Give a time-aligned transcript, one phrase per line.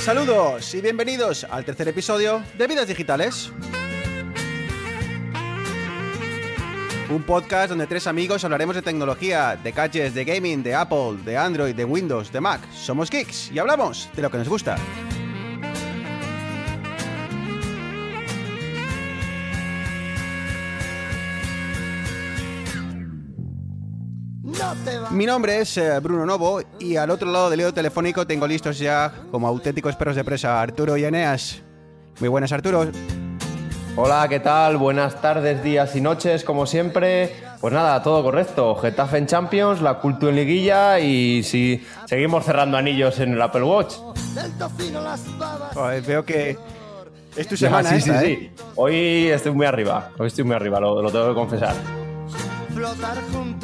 [0.00, 3.52] Saludos y bienvenidos al tercer episodio de Vidas Digitales.
[7.10, 11.36] Un podcast donde tres amigos hablaremos de tecnología, de gadgets, de gaming, de Apple, de
[11.36, 12.62] Android, de Windows, de Mac.
[12.72, 14.76] Somos geeks y hablamos de lo que nos gusta.
[25.10, 28.78] Mi nombre es eh, Bruno Novo y al otro lado del hilo telefónico tengo listos
[28.78, 31.62] ya como auténticos perros de presa Arturo y Eneas.
[32.20, 32.86] Muy buenas Arturo.
[33.96, 34.76] Hola, ¿qué tal?
[34.76, 37.34] Buenas tardes, días y noches, como siempre.
[37.60, 38.76] Pues nada, todo correcto.
[38.76, 43.64] Getafe en Champions, la Cultura en Liguilla y si seguimos cerrando anillos en el Apple
[43.64, 43.94] Watch.
[46.06, 46.56] Veo que
[47.36, 48.52] es tu semana sí, esta, sí, ¿eh?
[48.54, 48.64] sí.
[48.76, 50.10] Hoy estoy muy arriba.
[50.18, 51.99] Hoy estoy muy arriba, lo, lo tengo que confesar.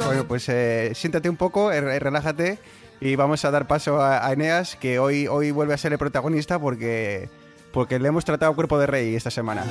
[0.05, 2.59] Bueno, pues eh, siéntate un poco, eh, relájate
[2.99, 5.97] y vamos a dar paso a, a Eneas, que hoy, hoy vuelve a ser el
[5.99, 7.29] protagonista porque,
[7.71, 9.63] porque le hemos tratado cuerpo de rey esta semana.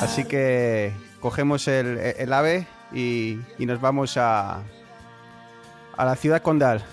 [0.00, 4.62] Así que cogemos el, el ave y, y nos vamos a,
[5.96, 6.84] a la ciudad condal.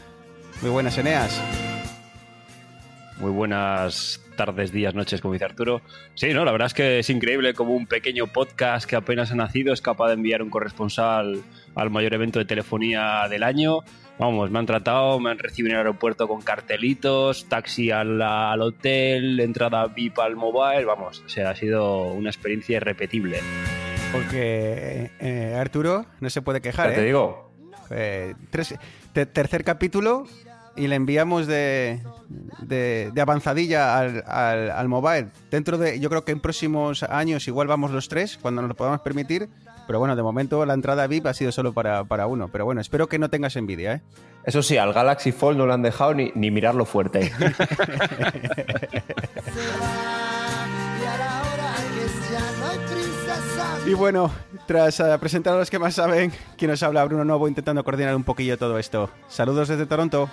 [0.61, 1.39] Muy buenas, Eneas.
[3.17, 5.81] Muy buenas tardes, días, noches, como dice Arturo.
[6.13, 9.35] Sí, no, la verdad es que es increíble como un pequeño podcast que apenas ha
[9.35, 11.41] nacido es capaz de enviar un corresponsal
[11.75, 13.79] al mayor evento de telefonía del año.
[14.17, 18.61] Vamos, me han tratado, me han recibido en el aeropuerto con cartelitos, taxi al, al
[18.61, 23.39] hotel, entrada VIP al mobile, vamos, o sea, ha sido una experiencia irrepetible.
[24.11, 26.95] Porque eh, Arturo no se puede quejar, Ya ¿eh?
[26.95, 27.51] te digo.
[27.91, 28.75] Eh, tres-
[29.13, 30.25] te- tercer capítulo
[30.75, 32.01] y le enviamos de,
[32.59, 35.29] de, de avanzadilla al, al, al mobile.
[35.51, 38.75] Dentro de, yo creo que en próximos años igual vamos los tres, cuando nos lo
[38.75, 39.49] podamos permitir.
[39.87, 42.49] Pero bueno, de momento la entrada VIP ha sido solo para, para uno.
[42.51, 44.01] Pero bueno, espero que no tengas envidia, ¿eh?
[44.43, 47.31] Eso sí, al Galaxy Fold no le han dejado ni, ni mirarlo fuerte.
[53.85, 54.31] Y bueno,
[54.65, 58.15] tras eh, presentar a los que más saben, quien nos habla, Bruno Novo, intentando coordinar
[58.15, 59.11] un poquillo todo esto.
[59.29, 60.27] Saludos desde Toronto.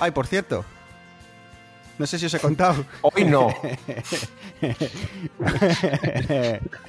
[0.00, 0.64] Ay, por cierto.
[1.98, 2.84] No sé si os he contado.
[3.02, 3.48] Hoy no.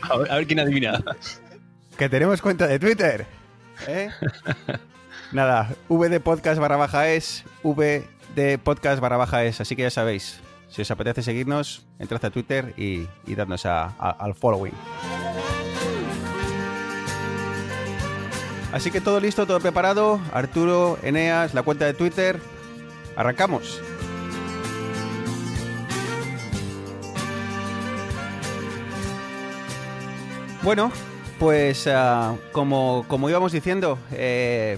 [0.01, 1.03] A ver, a ver quién adivina.
[1.97, 3.25] que tenemos cuenta de Twitter.
[3.87, 4.09] ¿eh?
[5.31, 9.59] Nada, VD Podcast barra baja es, VD Podcast barra baja es.
[9.59, 10.39] Así que ya sabéis,
[10.73, 14.73] si os apetece seguirnos, entrad a Twitter y, y dadnos a- al following.
[18.71, 20.19] Así que todo listo, todo preparado.
[20.33, 22.39] Arturo, Eneas, la cuenta de Twitter.
[23.15, 23.79] Arrancamos.
[30.63, 30.91] Bueno,
[31.39, 34.77] pues ah, como, como íbamos diciendo, eh,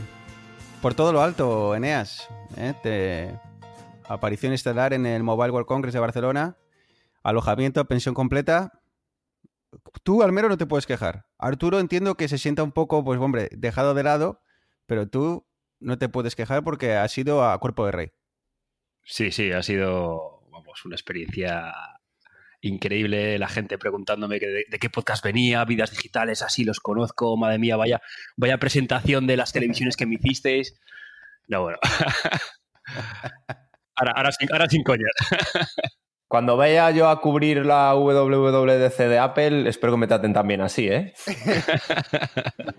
[0.81, 2.73] por todo lo alto, Eneas, ¿eh?
[2.81, 3.39] Te-
[4.07, 6.57] aparición estelar en el Mobile World Congress de Barcelona,
[7.23, 8.81] alojamiento, pensión completa.
[10.03, 11.25] Tú al menos no te puedes quejar.
[11.37, 14.41] Arturo entiendo que se sienta un poco, pues hombre, dejado de lado,
[14.85, 15.45] pero tú
[15.79, 18.11] no te puedes quejar porque has ido a cuerpo de rey.
[19.03, 21.73] Sí, sí, ha sido vamos, una experiencia
[22.61, 23.37] increíble.
[23.37, 27.37] La gente preguntándome que de, de qué podcast venía, vidas digitales, así los conozco.
[27.37, 28.01] Madre mía, vaya,
[28.37, 30.79] vaya presentación de las televisiones que me hicisteis.
[31.47, 31.77] No, bueno.
[33.95, 34.83] Ahora, ahora, sin, ahora sin.
[36.27, 40.87] Cuando vaya yo a cubrir la WWDC de Apple, espero que me traten también así,
[40.89, 41.13] ¿eh?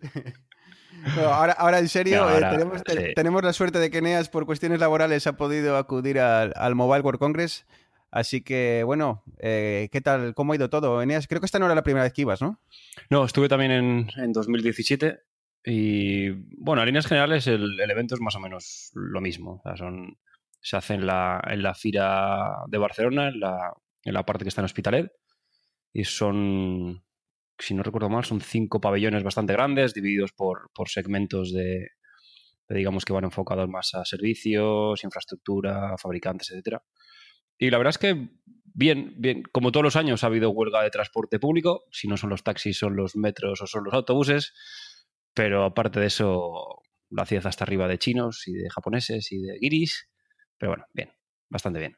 [1.16, 3.14] No, ahora, ahora en serio, No, eh, tenemos, te- sí.
[3.14, 7.02] tenemos la suerte de que Eneas por cuestiones laborales ha podido acudir al, al Mobile
[7.02, 7.64] World Congress.
[8.10, 10.34] Así que, bueno, eh, ¿qué tal?
[10.34, 11.00] ¿Cómo ha ido todo?
[11.02, 12.60] Eneas, creo que esta no era la primera vez que ibas, ¿no?
[13.08, 15.20] No, estuve también en, en 2017
[15.64, 19.60] y, bueno, a líneas generales el, el evento es más o menos lo mismo.
[19.64, 20.16] O sea, son,
[20.66, 24.48] se hace en la, en la Fira de Barcelona, en la, en la parte que
[24.48, 25.12] está en Hospitalet,
[25.92, 27.04] y son,
[27.56, 31.90] si no recuerdo mal, son cinco pabellones bastante grandes, divididos por, por segmentos de,
[32.68, 36.82] de, digamos, que van enfocados más a servicios, infraestructura, fabricantes, etcétera.
[37.56, 38.28] Y la verdad es que
[38.64, 42.30] bien, bien, como todos los años ha habido huelga de transporte público, si no son
[42.30, 44.52] los taxis, son los metros o son los autobuses,
[45.32, 49.58] pero aparte de eso, la ciudad hasta arriba de chinos y de japoneses y de
[49.60, 50.10] guiris,
[50.58, 51.10] pero bueno, bien,
[51.48, 51.96] bastante bien.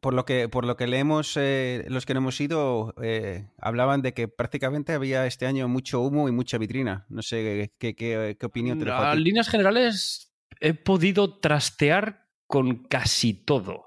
[0.00, 4.02] Por lo que, por lo que leemos, eh, los que no hemos ido, eh, hablaban
[4.02, 7.06] de que prácticamente había este año mucho humo y mucha vitrina.
[7.08, 12.84] No sé qué, qué, qué opinión te dejo a líneas generales, he podido trastear con
[12.84, 13.86] casi todo.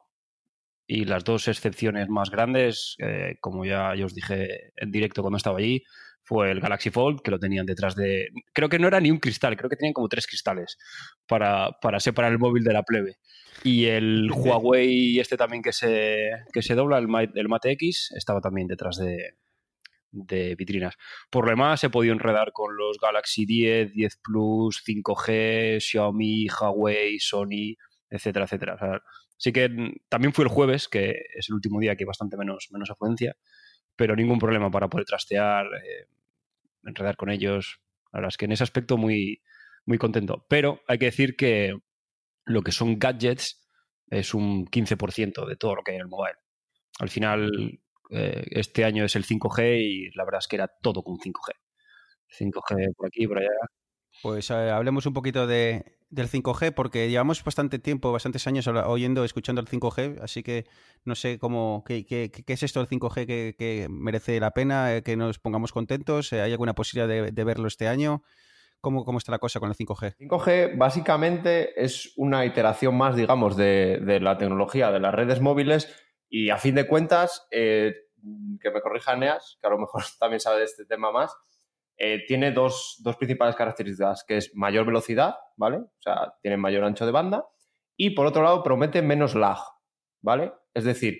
[0.85, 5.37] Y las dos excepciones más grandes, eh, como ya, ya os dije en directo cuando
[5.37, 5.83] estaba allí,
[6.29, 8.29] fue el Galaxy Fold, que lo tenían detrás de...
[8.53, 10.77] Creo que no era ni un cristal, creo que tenían como tres cristales
[11.27, 13.17] para, para separar el móvil de la plebe.
[13.63, 18.13] Y el Huawei este también que se, que se dobla, el Mate, el Mate X,
[18.15, 19.37] estaba también detrás de,
[20.11, 20.93] de vitrinas.
[21.31, 27.17] Por lo demás, he podido enredar con los Galaxy 10, 10 Plus, 5G, Xiaomi, Huawei,
[27.17, 27.75] Sony,
[28.07, 28.75] etcétera, etcétera.
[28.75, 29.01] O sea,
[29.35, 32.67] sí que también fue el jueves, que es el último día que hay bastante menos,
[32.69, 33.35] menos afluencia,
[33.95, 36.05] pero ningún problema para poder trastear, eh,
[36.83, 37.81] enredar con ellos.
[38.11, 39.41] La verdad es que en ese aspecto muy,
[39.85, 40.45] muy contento.
[40.49, 41.77] Pero hay que decir que
[42.45, 43.61] lo que son gadgets
[44.07, 46.37] es un 15% de todo lo que hay en el mobile.
[46.99, 47.79] Al final,
[48.11, 51.53] eh, este año es el 5G y la verdad es que era todo con 5G.
[52.27, 53.49] 5G por aquí, por allá.
[54.21, 59.23] Pues eh, hablemos un poquito de, del 5G, porque llevamos bastante tiempo, bastantes años oyendo,
[59.23, 60.65] escuchando el 5G, así que
[61.05, 65.03] no sé cómo, qué, qué, qué es esto del 5G que, merece la pena, eh,
[65.03, 68.23] que nos pongamos contentos, ¿hay alguna posibilidad de, verlo este año?
[68.81, 70.15] ¿Cómo, ¿Cómo, está la cosa con el 5G?
[70.17, 75.93] 5G básicamente es una iteración más, digamos, de, de la tecnología de las redes móviles
[76.29, 77.93] y a fin de cuentas, eh,
[78.61, 81.35] que me corrija Neas, que a lo mejor también sabe de este tema más,
[81.99, 85.77] eh, tiene dos, principales características, que es mayor velocidad, ¿vale?
[85.77, 87.45] O sea, tiene mayor ancho de banda,
[87.97, 89.57] y por otro lado promete menos lag,
[90.21, 90.53] ¿vale?
[90.73, 91.19] Es decir,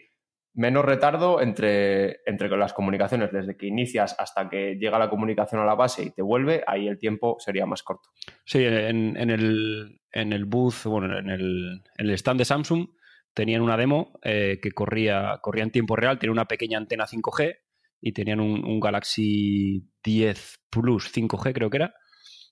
[0.54, 5.66] menos retardo entre, entre las comunicaciones, desde que inicias hasta que llega la comunicación a
[5.66, 8.10] la base y te vuelve, ahí el tiempo sería más corto.
[8.46, 12.88] Sí, en, el, en el booth, bueno, en el, en el stand de Samsung,
[13.34, 17.58] tenían una demo eh, que corría, corría en tiempo real, tenía una pequeña antena 5G
[18.01, 21.94] y tenían un, Galaxy 10 Plus 5G, creo que era.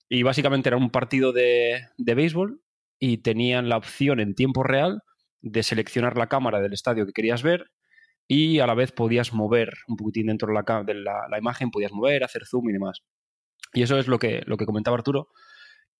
[0.08, 2.62] Y básicamente era un partido de, de béisbol
[2.98, 5.02] y tenían la opción en tiempo real
[5.40, 7.70] de seleccionar la cámara del estadio que querías ver
[8.26, 11.92] y a la vez podías mover un poquitín dentro de la, de la, imagen, podías
[11.92, 13.02] mover, hacer zoom y demás.
[13.72, 15.28] Y eso es lo que, lo que comentaba Arturo,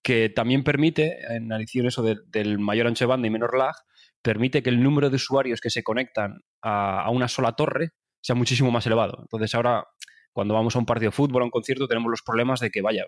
[0.03, 3.75] que también permite, en adición eso del mayor ancho de banda y menor lag,
[4.23, 8.71] permite que el número de usuarios que se conectan a, una sola torre sea muchísimo
[8.71, 9.19] más elevado.
[9.23, 9.87] Entonces ahora,
[10.33, 12.83] cuando vamos a un partido de fútbol, a un concierto, tenemos los problemas de que,
[12.83, 13.05] vaya,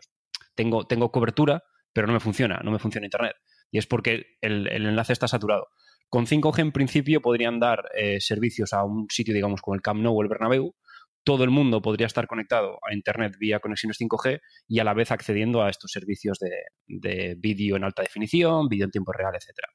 [0.54, 1.62] tengo, tengo cobertura,
[1.92, 3.36] pero no me funciona, no me funciona Internet.
[3.70, 5.68] Y es porque el, enlace está saturado.
[6.08, 10.00] Con 5G en principio podrían dar eh, servicios a un sitio, digamos, como el Camp
[10.00, 10.74] Nou o el Bernabéu.
[11.22, 15.12] Todo el mundo podría estar conectado a Internet vía conexiones 5G y a la vez
[15.12, 16.50] accediendo a estos servicios de,
[16.86, 19.68] de vídeo en alta definición, vídeo en tiempo real, etcétera.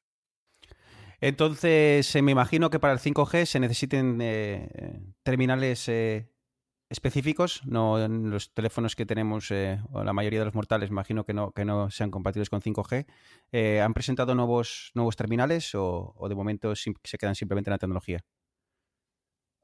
[1.26, 6.30] Entonces, me imagino que para el 5G se necesiten eh, terminales eh,
[6.88, 11.24] específicos, no en los teléfonos que tenemos, eh, o la mayoría de los mortales, imagino
[11.24, 13.06] que no, que no sean compatibles con 5G.
[13.82, 18.20] ¿Han presentado nuevos, nuevos terminales o, de momento se quedan simplemente en la tecnología?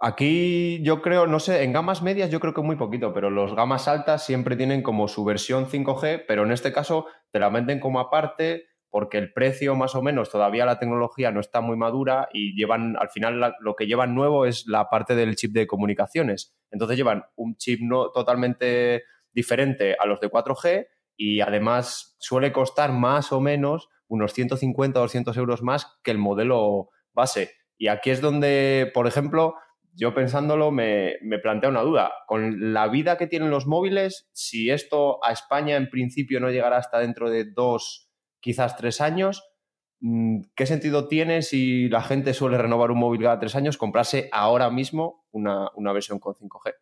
[0.00, 3.54] Aquí yo creo, no sé, en gamas medias yo creo que muy poquito, pero los
[3.54, 7.78] gamas altas siempre tienen como su versión 5G, pero en este caso te la venden
[7.78, 12.28] como aparte porque el precio más o menos todavía la tecnología no está muy madura
[12.30, 16.54] y llevan, al final lo que llevan nuevo es la parte del chip de comunicaciones.
[16.70, 22.92] Entonces llevan un chip no, totalmente diferente a los de 4G y además suele costar
[22.92, 27.52] más o menos unos 150 o 200 euros más que el modelo base.
[27.78, 29.54] Y aquí es donde, por ejemplo,
[29.94, 32.12] yo pensándolo me, me plantea una duda.
[32.26, 36.76] Con la vida que tienen los móviles, si esto a España en principio no llegará
[36.76, 38.11] hasta dentro de dos
[38.42, 39.42] quizás tres años.
[40.00, 44.28] Mm, ¿Qué sentido tiene si la gente suele renovar un móvil cada tres años, comprarse
[44.32, 46.74] ahora mismo una, versión con 5G?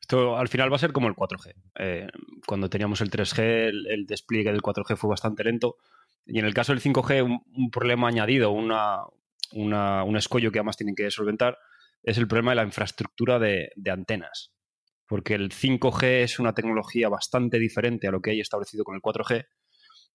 [0.00, 1.54] Esto al final va a ser como el 4G.
[1.78, 2.08] Eh,
[2.46, 5.76] cuando teníamos el 3G, el, despliegue del 4G fue bastante lento.
[6.24, 9.04] Y en el caso del 5G, un, problema añadido, una,
[9.52, 11.58] un escollo que además tienen que solventar,
[12.02, 14.52] es el problema de la infraestructura de antenas.
[15.06, 19.02] Porque el 5G es una tecnología bastante diferente a lo que hay establecido con el
[19.02, 19.46] 4G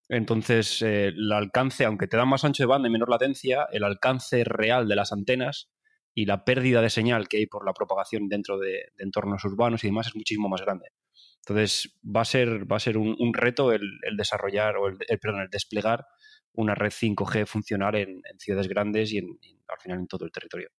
[0.10, 3.84] entonces, eh, el alcance, aunque te da más ancho de banda y menor latencia, el
[3.84, 5.70] alcance real de las antenas
[6.14, 9.88] y la pérdida de señal que hay por la propagación dentro de, entornos urbanos y
[9.88, 10.90] demás es muchísimo más grande.
[11.38, 15.50] Entonces, va a ser, va a ser un, reto el, desarrollar o el, perdón, el
[15.50, 16.06] desplegar
[16.54, 20.70] una red 5G funcional en, ciudades grandes y, al final en todo el territorio.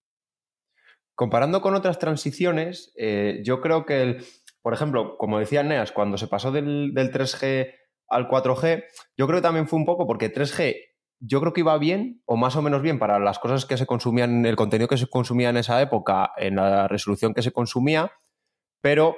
[1.14, 4.24] Comparando con otras transiciones, eh, yo creo que, el,
[4.60, 7.81] por ejemplo, como decía Neas, cuando se pasó del 3G
[8.12, 8.84] al 4G,
[9.16, 10.76] yo creo que también fue un poco porque 3G
[11.24, 13.86] yo creo que iba bien o más o menos bien para las cosas que se
[13.86, 18.10] consumían, el contenido que se consumía en esa época, en la resolución que se consumía,
[18.80, 19.14] pero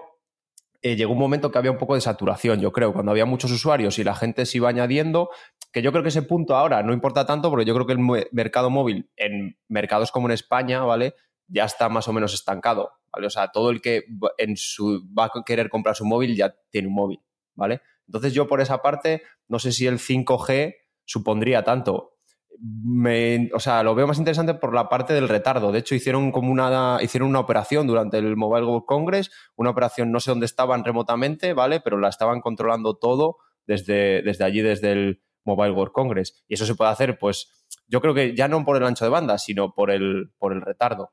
[0.83, 3.51] eh, llegó un momento que había un poco de saturación, yo creo, cuando había muchos
[3.51, 5.31] usuarios y la gente se iba añadiendo,
[5.73, 8.27] que yo creo que ese punto ahora no importa tanto porque yo creo que el
[8.33, 11.15] mercado móvil en mercados como en España, ¿vale?
[11.49, 13.27] ya está más o menos estancado, ¿vale?
[13.27, 14.05] O sea, todo el que
[14.39, 17.21] en su, va a querer comprar su móvil ya tiene un móvil,
[17.55, 17.81] ¿vale?
[18.07, 22.13] Entonces yo por esa parte no sé si el 5G supondría tanto.
[22.61, 25.73] Me, o sea, lo veo más interesante por la parte del retardo.
[25.73, 30.13] De hecho, hicieron como una, hicieron una operación durante el Mobile World Congress, una operación
[30.13, 31.81] no sé dónde estaban remotamente, ¿vale?
[31.81, 36.45] Pero la estaban controlando todo desde, desde allí, desde el Mobile World Congress.
[36.49, 39.11] Y eso se puede hacer, pues, yo creo que ya no por el ancho de
[39.11, 41.13] banda, sino por el, por el retardo.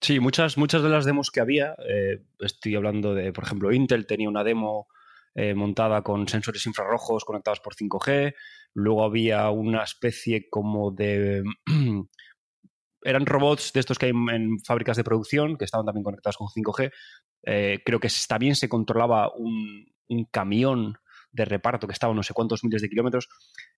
[0.00, 4.06] Sí, muchas, muchas de las demos que había, eh, estoy hablando de, por ejemplo, Intel
[4.06, 4.88] tenía una demo
[5.34, 8.34] eh, montada con sensores infrarrojos conectados por 5G,
[8.74, 11.42] luego había una especie como de...
[13.04, 16.48] eran robots de estos que hay en, fábricas de producción que estaban también conectados con
[16.48, 16.92] 5G.
[17.44, 19.90] Eh, creo que también se controlaba un,
[20.30, 20.98] camión
[21.30, 23.28] de reparto que estaba a no sé cuántos miles de kilómetros.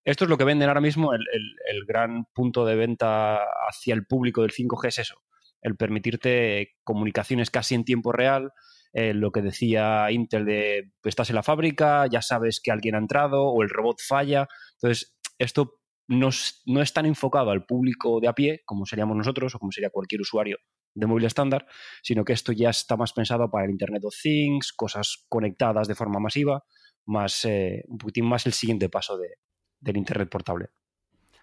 [0.05, 1.15] Esto es lo que venden ahora mismo.
[1.15, 5.23] El, gran punto de venta hacia el público del 5G es eso,
[5.63, 8.53] el permitirte comunicaciones casi en tiempo real.
[8.95, 12.99] Eh, lo que decía Intel de estás en la fábrica, ya sabes que alguien ha
[12.99, 14.49] entrado o el robot falla.
[14.77, 16.31] Entonces, esto no
[16.67, 19.91] no es tan enfocado al público de a pie como seríamos nosotros o como sería
[19.91, 20.59] cualquier usuario
[20.95, 21.67] de móvil estándar,
[22.03, 25.95] sino que esto ya está más pensado para el Internet of Things, cosas conectadas de
[25.97, 26.63] forma masiva
[27.07, 29.39] más, eh, un poquitín más el siguiente paso de,
[29.81, 30.71] del Internet portable.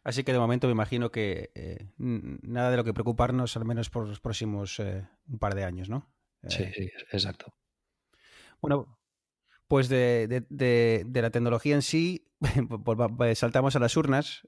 [0.04, 3.90] Así que de momento me imagino que eh, nada de lo que preocuparnos, al menos
[3.90, 6.12] por los próximos eh, un par de años, ¿no?
[6.48, 7.54] Sí, sí, exacto.
[8.62, 9.00] Bueno,
[9.68, 10.46] pues de,
[11.14, 12.28] la tecnología en sí,
[12.84, 14.48] pues, pues saltamos a las urnas.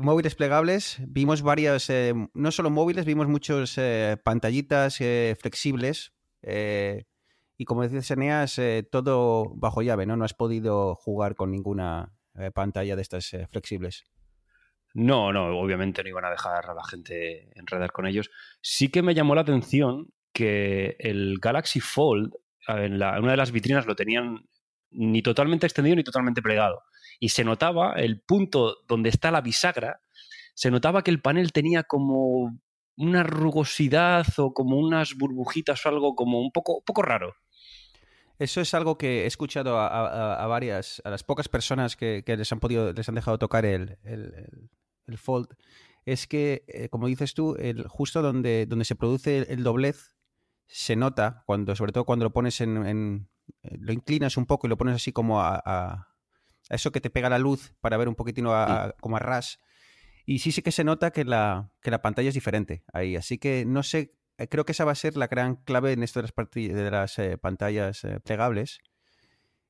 [0.00, 1.90] móviles plegables, vimos varias,
[2.34, 3.78] no solo móviles, vimos muchos
[4.24, 4.98] pantallitas
[5.38, 6.12] flexibles.
[7.62, 10.16] Y como decías, Eneas, eh, todo bajo llave, ¿no?
[10.16, 14.04] No has podido jugar con ninguna eh, pantalla de estas eh, flexibles.
[14.94, 18.30] No, no, obviamente no iban a dejar a la gente enredar con ellos.
[18.60, 22.32] Sí que me llamó la atención que el Galaxy Fold,
[22.68, 24.46] en, una de las vitrinas lo tenían
[24.90, 26.82] ni totalmente extendido ni totalmente plegado.
[27.20, 30.00] Y se notaba el punto donde está la bisagra,
[30.54, 32.58] se notaba que el panel tenía como
[32.96, 37.34] una rugosidad o como unas burbujitas o algo como un poco, poco raro.
[38.38, 42.60] Eso es algo que he escuchado a, varias, a las pocas personas que, les han
[42.60, 43.98] podido, les han dejado tocar el,
[45.18, 45.48] Fold.
[46.04, 50.16] Es que, eh, como dices tú, el, justo donde, donde se produce el doblez
[50.66, 53.28] se nota cuando, sobre todo cuando lo pones en,
[53.62, 56.08] eh, lo inclinas un poco y lo pones así como a, a,
[56.70, 58.52] eso que te pega la luz para ver un poquitino
[59.00, 59.60] como a ras
[60.24, 63.16] y sí, sí que se nota que la, que la pantalla es diferente ahí.
[63.16, 66.02] Así que no sé, eh, creo que esa va a ser la gran clave en
[66.02, 68.80] esto de las, de las eh, pantallas eh, plegables.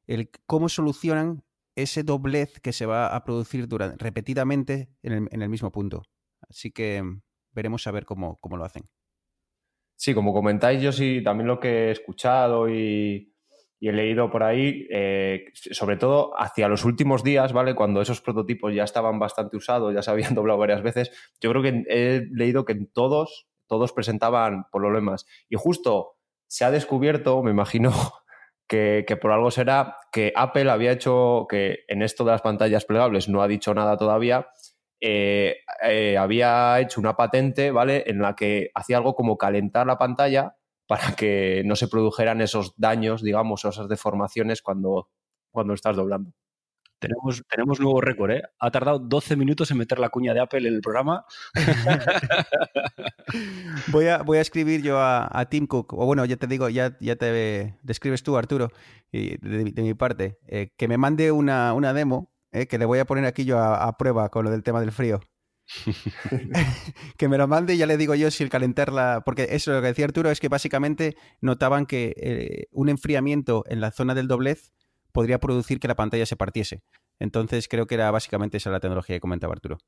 [0.06, 5.42] El cómo solucionan ese doblez que se va a producir durante, repetidamente en el, en
[5.42, 6.02] el mismo punto.
[6.48, 8.88] Así que mm, veremos a ver cómo, cómo lo hacen.
[9.96, 13.32] Sí, como comentáis, yo sí también lo que he escuchado y,
[13.82, 17.74] y he leído por ahí, eh, sobre todo hacia los últimos días, ¿vale?
[17.74, 21.10] Cuando esos prototipos ya estaban bastante usados, ya se habían doblado varias veces,
[21.40, 25.26] yo creo que he leído que en todos, todos presentaban problemas.
[25.48, 27.92] Y justo se ha descubierto, me imagino
[28.72, 33.28] que, por algo será, que Apple había hecho, que en esto de las pantallas plegables
[33.28, 34.48] no ha dicho nada todavía,
[34.98, 38.04] eh, eh, había hecho una patente, ¿vale?
[38.06, 42.72] En la que hacía algo como calentar la pantalla para que no se produjeran esos
[42.78, 45.10] daños, digamos, o esas deformaciones cuando,
[45.50, 46.32] cuando estás doblando.
[47.02, 48.42] Tenemos, tenemos nuevo récord, ¿eh?
[48.60, 51.24] Ha tardado 12 minutos en meter la cuña de Apple en el programa.
[53.88, 56.96] voy, a, voy a escribir yo a, Tim Cook, o bueno, ya te digo, ya,
[57.00, 58.70] ya te describes tú, Arturo,
[59.10, 63.00] y de, mi parte, eh, que me mande una, una demo, eh, que le voy
[63.00, 65.20] a poner aquí yo a, a prueba con lo del tema del frío.
[67.16, 69.22] que me lo mande y ya le digo yo si el calentarla.
[69.24, 73.80] Porque eso lo que decía Arturo es que básicamente notaban que eh, un enfriamiento en
[73.80, 74.72] la zona del doblez
[75.12, 76.82] podría producir que la pantalla se partiese.
[77.18, 79.78] Entonces creo que era básicamente esa la tecnología que comentaba Arturo.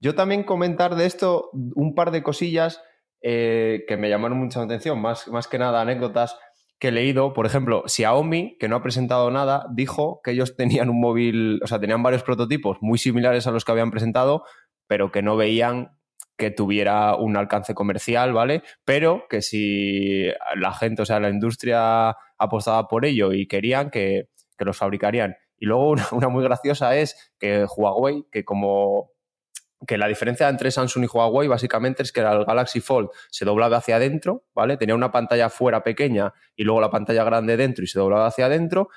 [0.00, 2.82] Yo también comentar de esto un par de cosillas
[3.20, 6.36] eh, que me llamaron mucha atención, más, más que nada anécdotas
[6.80, 10.90] que he leído, por ejemplo, Xiaomi, que no ha presentado nada, dijo que ellos tenían
[10.90, 14.42] un móvil, o sea, tenían varios prototipos muy similares a los que habían presentado,
[14.88, 15.96] pero que no veían
[16.36, 18.62] que tuviera un alcance comercial, ¿vale?
[18.84, 24.28] Pero que si la gente, o sea, la industria apostaba por ello y querían que,
[24.58, 25.34] los fabricarían.
[25.58, 29.10] Y luego una, muy graciosa es que Huawei, que como
[29.86, 33.78] que la diferencia entre Samsung y Huawei básicamente es que el Galaxy Fold se doblaba
[33.78, 34.76] hacia adentro, ¿vale?
[34.76, 38.46] Tenía una pantalla fuera pequeña y luego la pantalla grande dentro y se doblaba hacia
[38.46, 38.90] adentro,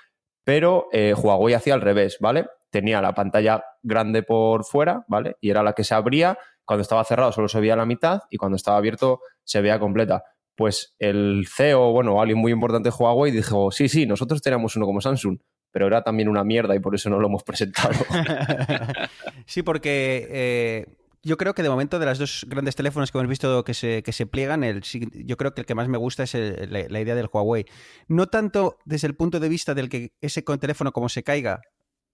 [0.44, 2.46] pero eh, Huawei hacía al revés, ¿vale?
[2.70, 5.38] Tenía la pantalla grande por fuera, ¿vale?
[5.42, 8.38] Y era la que se abría cuando estaba cerrado solo se veía la mitad y
[8.38, 10.24] cuando estaba abierto se veía completa.
[10.56, 14.86] Pues el CEO, bueno, alguien muy importante de Huawei dijo, sí, sí, nosotros teníamos uno
[14.86, 15.38] como Samsung,
[15.72, 17.94] pero era también una mierda y por eso no lo hemos presentado.
[19.46, 20.86] sí, porque eh,
[21.26, 24.04] yo creo que de momento de las dos grandes teléfonos que hemos visto que se,
[24.04, 27.16] que se pliegan, el, yo creo que el que más me gusta es la, idea
[27.16, 27.66] del Huawei.
[28.08, 31.62] No tanto desde el punto de vista del que ese teléfono como se caiga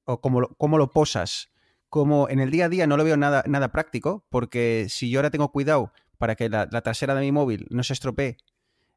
[0.06, 1.52] o como cómo lo posas,
[1.92, 5.20] como en el día a día no lo veo nada, nada práctico, porque si yo
[5.20, 8.38] ahora tengo cuidado para que la, trasera de mi móvil no se estropee,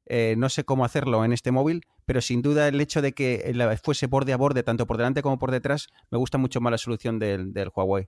[0.06, 3.52] eh, no sé cómo hacerlo en este móvil, pero sin duda el hecho de que
[3.82, 6.78] fuese borde a borde, tanto por delante como por detrás, me gusta mucho más la
[6.78, 8.06] solución del, del Huawei.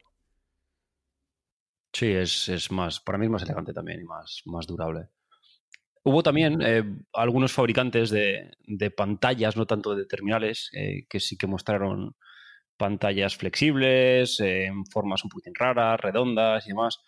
[1.92, 5.08] Sí, es, más, para mí es más elegante también y más, más durable.
[6.04, 11.48] Hubo también eh, algunos fabricantes de, pantallas, no tanto de terminales, eh, que sí que
[11.48, 12.14] mostraron
[12.76, 17.00] pantallas flexibles, eh, en formas un poquitín raras, redondas y demás.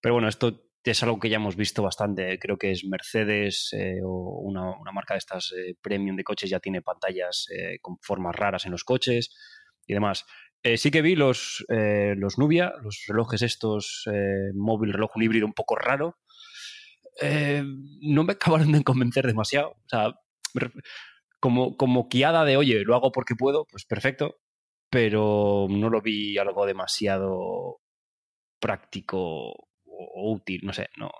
[0.00, 2.38] Pero bueno, esto es algo que ya hemos visto bastante.
[2.38, 6.80] Creo que es Mercedes o una, una, marca de estas premium de coches ya tiene
[6.80, 7.48] pantallas
[7.80, 9.34] con formas raras en los coches
[9.84, 10.24] y demás.
[10.66, 15.22] Eh, sí que vi los, eh, los Nubia, los relojes estos, eh, móvil, reloj, un
[15.22, 16.18] híbrido un poco raro.
[18.02, 19.70] no me acabaron de convencer demasiado.
[19.70, 20.14] O sea,
[21.38, 24.38] como, como guiada de, oye, lo hago porque puedo, pues perfecto,
[24.90, 27.80] pero no lo vi algo demasiado
[28.60, 29.18] práctico
[29.84, 31.10] o, útil, no sé, no.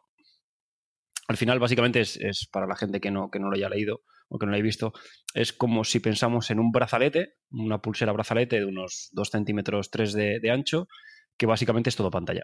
[1.29, 4.03] Al final, básicamente, es, es, para la gente que no, que no lo haya leído,
[4.29, 4.93] o que no lo he visto,
[5.35, 10.13] es como si pensamos en un brazalete, una pulsera brazalete de unos 2 centímetros 3
[10.13, 10.89] de, ancho,
[11.37, 12.43] que básicamente es todo pantalla.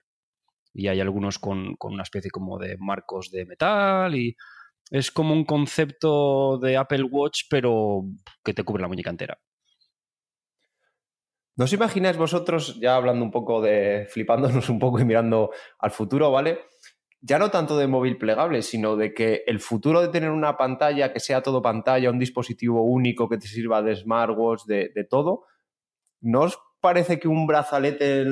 [0.72, 4.36] Y hay algunos con, una especie como de marcos de metal y
[4.90, 8.02] es como un concepto de Apple Watch, pero
[8.44, 9.38] que te cubre la muñeca entera.
[11.56, 15.90] ¿No os imagináis vosotros, ya hablando un poco de, flipándonos un poco y mirando al
[15.90, 16.60] futuro, ¿vale?
[17.24, 21.12] ya no tanto de móvil plegable, sino de que el futuro de tener una pantalla
[21.12, 25.44] que sea todo pantalla, un dispositivo único que te sirva de smartwatch, de, todo,
[26.20, 28.24] ¿no os parece que un brazalete,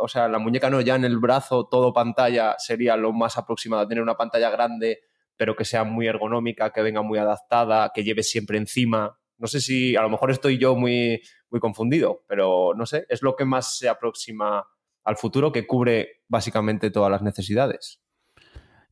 [0.00, 3.82] o sea, la muñeca no, ya en el brazo, todo pantalla, sería lo más aproximado
[3.82, 5.02] a tener una pantalla grande,
[5.36, 9.20] pero que sea muy ergonómica, que venga muy adaptada, que lleve siempre encima?
[9.38, 11.22] No sé si a lo mejor estoy yo muy,
[11.54, 14.66] muy confundido, pero no sé, es lo que más se aproxima
[15.04, 18.00] al futuro que cubre básicamente todas las necesidades.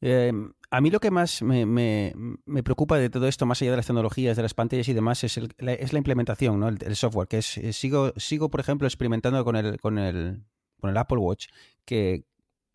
[0.00, 2.14] Em, a mí lo que más me,
[2.62, 5.40] preocupa de todo esto, más allá de las tecnologías, de las pantallas y demás, es,
[5.58, 6.68] la, es la, implementación, ¿no?
[6.68, 7.26] el, software.
[7.26, 10.44] Que sigo, sigo, por ejemplo, experimentando con el, con el,
[10.80, 11.48] con el Apple Watch,
[11.84, 12.24] que,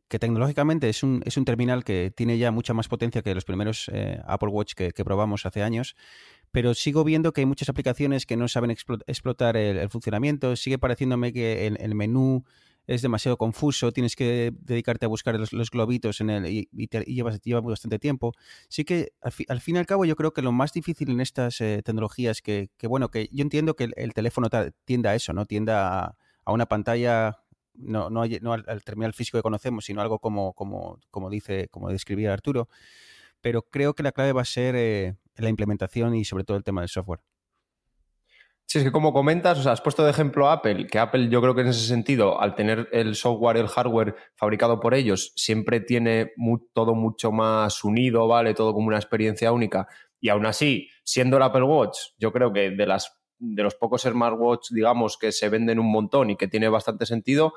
[0.09, 3.89] tecnológicamente es un, es un terminal que tiene ya mucha más potencia que los primeros
[3.93, 5.95] eh, Apple Watch que, probamos hace años,
[6.57, 11.31] pero sigo viendo que hay muchas aplicaciones que no saben explotar el, funcionamiento, sigue pareciéndome
[11.31, 12.45] que el menú
[12.87, 16.67] es demasiado confuso, tienes que dedicarte a buscar los, globitos en el, y,
[17.05, 18.33] llevas, lleva bastante tiempo.
[18.69, 21.61] Sí que al, fin y al cabo yo creo que lo más difícil en estas
[21.61, 24.49] eh, tecnologías que, que, bueno, que yo entiendo que el, teléfono
[24.85, 25.45] tienda a eso, ¿no?
[25.45, 27.37] Tienda a, una pantalla
[27.75, 31.89] no, no, no al, terminal físico que conocemos, sino algo como, como, como dice, como
[31.89, 32.69] describía Arturo.
[33.41, 36.63] Pero creo que la clave va a ser eh, la implementación y sobre todo el
[36.63, 37.19] tema del software.
[38.69, 41.41] Sí, es que como comentas, o has puesto de ejemplo a Apple, que Apple yo
[41.41, 45.79] creo que en ese sentido, al tener el software el hardware fabricado por ellos, siempre
[45.79, 46.33] tiene
[46.73, 48.53] todo mucho más unido, ¿vale?
[48.53, 49.87] Todo como una experiencia única.
[50.19, 54.01] Y aún así, siendo el Apple Watch, yo creo que de, las, de los pocos
[54.01, 57.53] smartwatch, digamos, que se venden un montón y que tiene bastante sentido,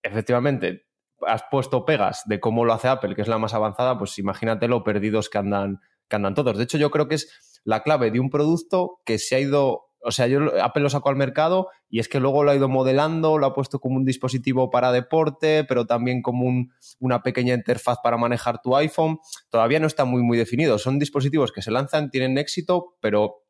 [0.00, 0.86] efectivamente,
[1.26, 4.68] has puesto pegas de cómo lo hace Apple, que es la más avanzada, pues imagínate
[4.68, 6.56] lo perdidos que andan, que andan todos.
[6.56, 9.86] De hecho, yo creo que es la clave de un producto que se ha ido
[10.06, 12.68] o sea, yo Apple lo sacó al mercado y es que luego lo ha ido
[12.68, 16.68] modelando, lo ha puesto como un dispositivo para deporte, pero también como
[17.00, 19.18] una pequeña interfaz para manejar tu iPhone.
[19.50, 20.78] Todavía no está muy, muy definido.
[20.78, 23.46] Son dispositivos que se lanzan, tienen éxito, pero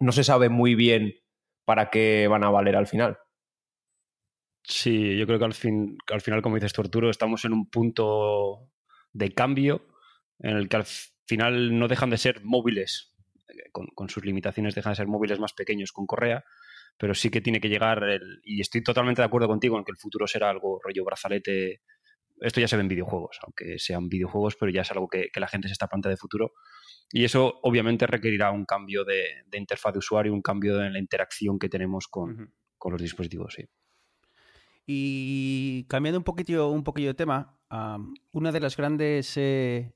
[0.00, 1.12] no se sabe muy bien
[1.66, 3.18] para qué van a valer al final.
[4.62, 7.68] Sí, yo creo que al, fin, al final, como dices tú, Arturo, estamos en un
[7.68, 8.70] punto
[9.12, 9.86] de cambio
[10.38, 10.86] en el que al
[11.28, 13.14] final no dejan de ser móviles
[13.72, 16.44] con, sus limitaciones dejan de ser móviles más pequeños con correa,
[16.96, 19.92] pero sí que tiene que llegar, el, y estoy totalmente de acuerdo contigo en que
[19.92, 21.82] el futuro será algo rollo brazalete.
[22.40, 25.48] Esto ya se ve en videojuegos, aunque sean videojuegos, pero ya es algo que, la
[25.48, 26.52] gente se está planteando de futuro.
[27.10, 31.58] Y eso obviamente requerirá un cambio de, interfaz de usuario, un cambio en la interacción
[31.58, 32.52] que tenemos con,
[32.84, 33.54] los dispositivos.
[33.54, 33.64] Sí.
[34.86, 37.58] Y cambiando un poquito, un poquillo de tema,
[38.32, 39.92] una de las grandes eh,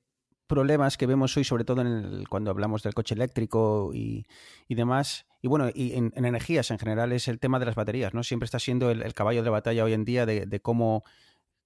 [0.47, 4.27] problemas que vemos hoy, sobre todo en cuando hablamos del coche eléctrico y,
[4.69, 8.23] demás, y bueno, y en, energías en general, es el tema de las baterías, ¿no?
[8.23, 11.05] Siempre está siendo el, caballo de batalla hoy en día de, cómo,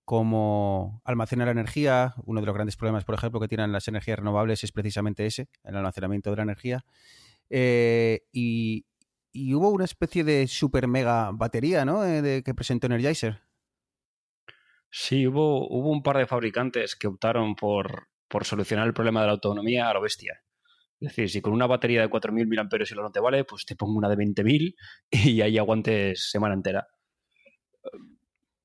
[0.05, 2.15] cómo almacena la energía.
[2.25, 5.49] Uno de los grandes problemas, por ejemplo, que tienen las energías renovables es precisamente ese,
[5.65, 6.85] el almacenamiento de la energía.
[7.51, 8.85] Eh, y,
[9.55, 12.05] hubo una especie de super mega batería, ¿no?
[12.05, 13.41] Eh, de, que presentó Energizer.
[14.91, 19.27] Sí, hubo, hubo un par de fabricantes que optaron por, por solucionar el problema de
[19.27, 20.43] la autonomía a lo bestia.
[21.01, 23.77] Es decir, si con una batería de 4.000 mAh y no te vale, pues te
[23.77, 24.75] pongo una de 20.000
[25.11, 26.87] y ahí aguantes semana entera.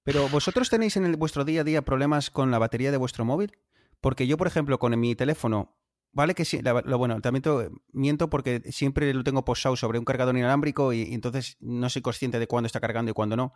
[0.03, 3.51] Pero vosotros tenéis en vuestro día a día problemas con la batería de vuestro móvil?
[3.99, 5.77] Porque yo, por ejemplo, con mi teléfono,
[6.11, 7.43] vale que sí, lo bueno, también
[7.91, 12.39] miento porque siempre lo tengo posado sobre un cargador inalámbrico y, entonces no soy consciente
[12.39, 13.53] de cuándo está cargando y cuándo no.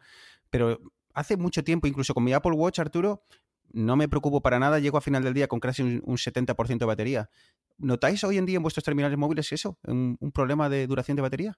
[0.52, 0.80] Pero
[1.14, 3.24] hace mucho tiempo, incluso con mi Apple Watch, Arturo,
[3.72, 6.86] no me preocupo para nada, llego a final del día con casi un, 70% de
[6.86, 7.30] batería.
[7.78, 9.78] ¿Notáis hoy en día en vuestros terminales móviles eso?
[9.88, 11.58] un problema de duración de batería?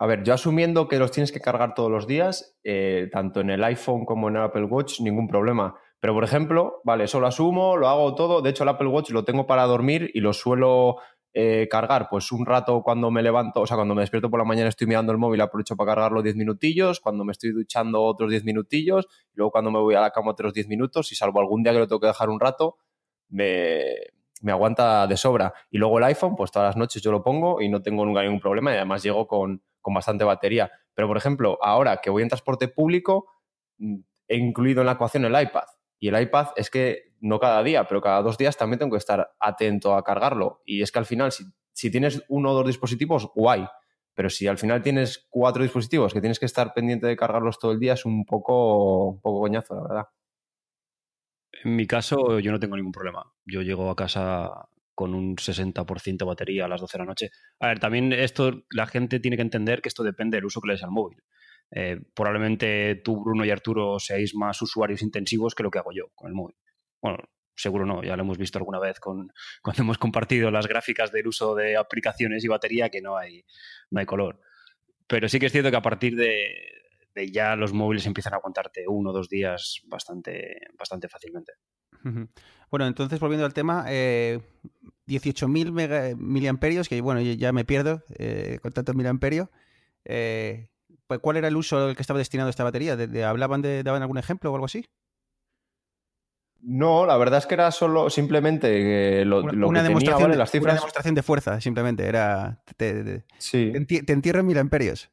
[0.00, 3.50] A ver, yo asumiendo que los tienes que cargar todos los días, eh, tanto en
[3.50, 5.74] el iPhone como en el Apple Watch, ningún problema.
[5.98, 8.40] Pero, por ejemplo, vale, eso lo asumo, lo hago todo.
[8.40, 10.98] De hecho, el Apple Watch lo tengo para dormir y lo suelo
[11.34, 14.44] eh, cargar pues un rato cuando me levanto, o sea, cuando me despierto por la
[14.44, 18.30] mañana estoy mirando el móvil, aprovecho para cargarlo 10 minutillos, cuando me estoy duchando otros
[18.30, 21.62] 10 minutillos, luego cuando me voy a la cama otros 10 minutos, y salvo algún
[21.62, 22.76] día que lo tengo que dejar un rato,
[23.28, 23.94] me,
[24.42, 25.52] me aguanta de sobra.
[25.70, 28.22] Y luego el iPhone, pues todas las noches yo lo pongo y no tengo nunca
[28.22, 30.70] ningún problema y además llego con, con bastante batería.
[30.94, 33.26] Pero, por ejemplo, ahora que voy en transporte público,
[33.78, 33.96] mm,
[34.28, 35.64] he incluido en la ecuación el iPad.
[35.98, 38.98] Y el iPad es que no cada día, pero cada dos días también tengo que
[38.98, 40.62] estar atento a cargarlo.
[40.64, 43.66] Y es que al final, si, tienes uno o dos dispositivos, guay.
[44.14, 47.72] Pero si al final tienes cuatro dispositivos que tienes que estar pendiente de cargarlos todo
[47.72, 50.04] el día, es un poco, un poco coñazo, la verdad.
[51.64, 53.24] En mi caso, yo no tengo ningún problema.
[53.44, 54.50] Yo llego a casa
[54.94, 57.30] con un 60% de batería a las 12 de la noche.
[57.60, 60.68] A ver, también esto, la gente tiene que entender que esto depende del uso que
[60.68, 61.22] le des al móvil.
[61.70, 66.08] Eh, probablemente tú, Bruno y Arturo seáis más usuarios intensivos que lo que hago yo
[66.14, 66.56] con el móvil.
[67.00, 67.18] Bueno,
[67.54, 69.32] seguro no, ya lo hemos visto alguna vez con,
[69.62, 73.44] cuando hemos compartido las gráficas del uso de aplicaciones y batería que no hay,
[73.90, 74.40] no hay color.
[75.06, 76.78] Pero sí que es cierto que a partir de,
[77.32, 81.52] ya los móviles empiezan a aguantarte uno o dos días bastante, bastante fácilmente.
[82.70, 84.40] Bueno, entonces volviendo al tema, eh,
[85.06, 89.48] 18.000 miliamperios, que bueno, ya me pierdo eh, con tantos miliamperios.
[90.04, 90.68] Eh,
[91.22, 92.94] ¿Cuál era el uso al que estaba destinado esta batería?
[92.94, 94.84] ¿De, hablaban de, daban algún ejemplo o algo así?
[96.60, 100.72] No, la verdad es que era solo simplemente lo, una, demostración, de, las cifras.
[100.72, 102.06] Una demostración de fuerza, simplemente.
[102.06, 102.60] Era.
[102.76, 103.24] Te,
[103.86, 105.10] te entierro en miliamperios.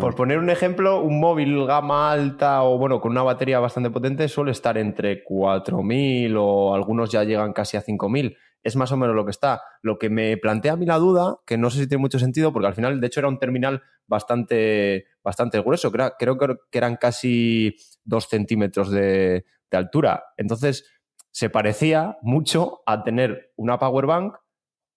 [0.00, 4.28] Por poner un ejemplo, un móvil gama alta o bueno, con una batería bastante potente
[4.28, 8.36] suele estar entre 4.000 o algunos ya llegan casi a 5.000.
[8.62, 9.62] Es más o menos lo que está.
[9.82, 12.52] Lo que me plantea a mí la duda, que no sé si tiene mucho sentido,
[12.52, 15.92] porque al final, de hecho, era un terminal bastante, bastante grueso.
[15.92, 20.24] Creo, creo que eran casi 2 centímetros de, de altura.
[20.36, 20.84] Entonces,
[21.30, 24.36] se parecía mucho a tener una power bank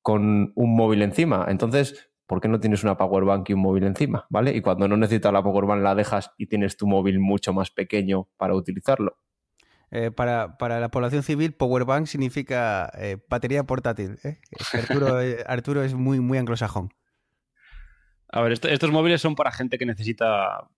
[0.01, 1.45] con un móvil encima.
[1.49, 4.25] Entonces, ¿por qué no tienes una power bank y un móvil encima?
[4.29, 4.55] ¿Vale?
[4.55, 7.71] Y cuando no necesitas la power bank la dejas y tienes tu móvil mucho más
[7.71, 9.17] pequeño para utilizarlo.
[9.91, 14.19] Eh, para, la población civil, power bank significa eh, batería portátil.
[14.23, 14.39] ¿eh?
[15.47, 16.93] Arturo, es muy, muy anglosajón.
[18.32, 20.69] A ver, estos móviles son para gente que necesita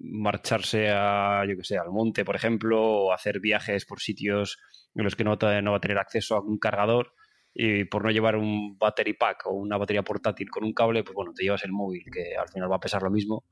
[0.00, 4.58] marcharse a, yo que sé, al monte, por ejemplo, o hacer viajes por sitios
[4.94, 7.14] en los que no, no va a tener acceso a un cargador
[7.54, 11.14] y por no llevar un battery pack o una batería portátil con un cable, pues
[11.14, 13.44] bueno, te llevas el móvil, que al final va a pesar lo mismo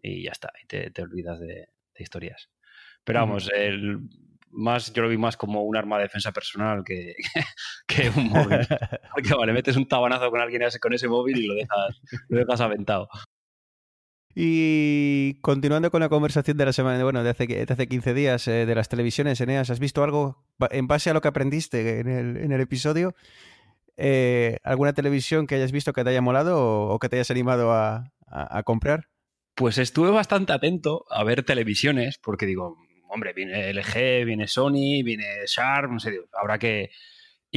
[0.00, 2.50] y ya está, y te, olvidas de, historias.
[3.02, 4.00] Pero vamos, el,
[4.50, 7.14] más, yo lo vi más como un arma de defensa personal que,
[7.86, 8.58] que un móvil.
[9.14, 12.60] Porque vale, metes un tabanazo con alguien con ese móvil y lo dejas, lo dejas
[12.60, 13.08] aventado.
[14.38, 18.46] Y continuando con la conversación de la semana, bueno, de hace, de hace 15 días
[18.48, 22.08] eh, de las televisiones, Eneas, ¿has visto algo en base a lo que aprendiste en
[22.08, 23.14] el, en el episodio?
[23.96, 27.72] Eh, ¿Alguna televisión que hayas visto que te haya molado o, que te hayas animado
[27.72, 28.12] a,
[28.66, 29.08] comprar?
[29.54, 32.76] Pues estuve bastante atento a ver televisiones, porque digo,
[33.08, 36.90] hombre, viene LG, viene Sony, viene Sharp, no sé, habrá que,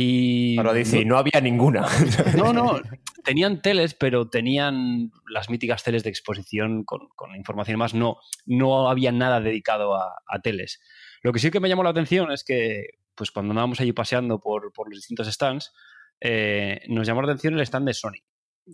[0.01, 1.85] y dice, no, había ninguna.
[2.37, 2.79] No, no,
[3.25, 7.93] tenían teles, pero tenían las míticas teles de exposición con, información más.
[7.93, 10.79] No, no había nada dedicado a, teles.
[11.21, 14.39] Lo que sí que me llamó la atención es que, pues cuando andábamos allí paseando
[14.39, 15.73] por, los distintos stands,
[16.21, 18.23] eh, nos llamó la atención el stand de Sony,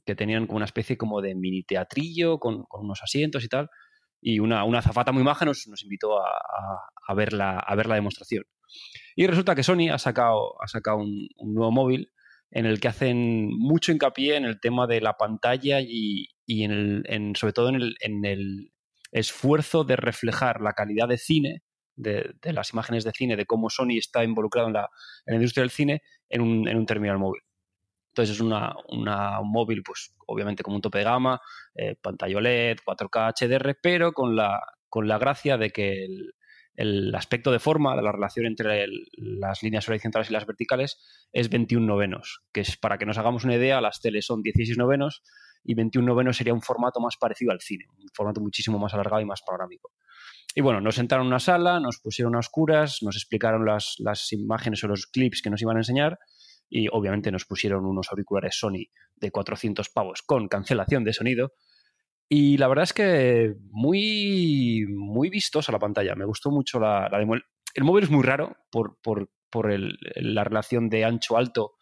[0.05, 3.69] que tenían como una especie como de mini teatrillo con, unos asientos y tal.
[4.21, 6.29] Y una, una zafata muy maja nos, nos invitó a,
[7.07, 8.43] a, ver la, a ver la demostración.
[9.15, 12.11] Y resulta que Sony ha sacado, ha sacado un, nuevo móvil
[12.51, 17.35] en el que hacen mucho hincapié en el tema de la pantalla y, en el,
[17.35, 18.71] sobre todo en el,
[19.11, 21.63] esfuerzo de reflejar la calidad de cine
[21.95, 24.89] de, las imágenes de cine, de cómo Sony está involucrado en la,
[25.27, 27.41] industria del cine, en un, terminal móvil.
[28.09, 29.05] Entonces es una, un
[29.51, 31.39] móvil, pues obviamente como un tope de gama,
[31.75, 36.33] eh, pantalla OLED, 4K HDR, pero con la, con la gracia de que el,
[37.15, 40.97] aspecto de forma la relación entre las líneas horizontales y las verticales
[41.31, 44.77] es 21 novenos, que es para que nos hagamos una idea, las teles son 16
[44.77, 45.23] novenos
[45.63, 49.21] y 21 novenos sería un formato más parecido al cine, un formato muchísimo más alargado
[49.21, 49.91] y más panorámico.
[50.53, 54.31] Y bueno, nos sentaron en una sala, nos pusieron a oscuras, nos explicaron las, las
[54.31, 56.17] imágenes o los clips que nos iban a enseñar
[56.69, 61.53] y obviamente nos pusieron unos auriculares Sony de 400 pavos con cancelación de sonido.
[62.27, 66.15] Y la verdad es que muy, muy vistosa la pantalla.
[66.15, 70.43] Me gustó mucho la, la El móvil es muy raro por, por, por el, la
[70.43, 71.75] relación de ancho-alto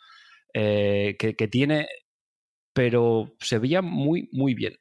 [0.53, 1.87] eh, que, que, tiene
[2.73, 4.75] pero se veía muy, muy bien.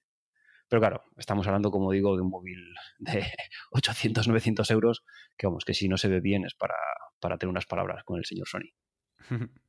[0.68, 3.22] Pero claro, estamos hablando, como digo, de un móvil de
[3.72, 5.04] 800, 900 euros,
[5.36, 6.76] que vamos, que si no se ve bien es para,
[7.20, 8.72] para tener unas palabras con el señor Sony.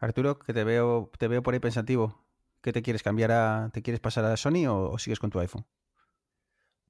[0.00, 2.27] Arturo, que te veo, te veo por ahí pensativo.
[2.62, 5.66] ¿Qué te quieres cambiar a, te quieres pasar a Sony o sigues con tu iPhone?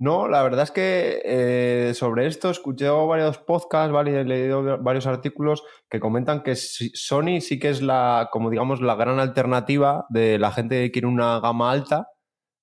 [0.01, 4.21] No, la verdad es que eh, sobre esto escuché varios podcasts, ¿vale?
[4.21, 8.95] he leído varios artículos que comentan que Sony sí que es la, como digamos, la
[8.95, 12.11] gran alternativa de la gente que quiere una gama alta.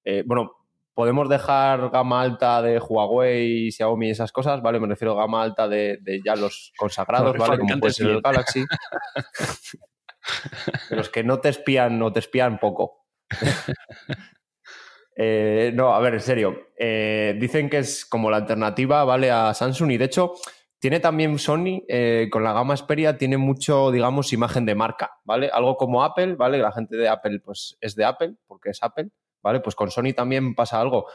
[0.06, 0.54] Eh, bueno,
[0.94, 4.80] podemos dejar gama alta de Huawei, Xiaomi y esas cosas, ¿vale?
[4.80, 7.60] Me refiero a gama alta de, ya los consagrados, ¿vale?
[7.60, 8.63] Como puede ser el Galaxy.
[10.90, 13.06] de los que no te espían, no te espían poco.
[15.18, 16.72] Eh, no, a ver, en serio.
[16.78, 19.32] Eh, dicen que es como la alternativa, ¿vale?
[19.32, 20.34] A Samsung y de hecho
[20.80, 25.50] tiene también Sony, eh, con la gama Xperia, tiene mucho, digamos, imagen de marca, ¿vale?
[25.52, 26.58] Algo como Apple, ¿vale?
[26.60, 29.10] La gente de Apple, pues es de Apple, porque es Apple,
[29.42, 29.62] ¿vale?
[29.62, 31.08] Pues con Sony también pasa algo,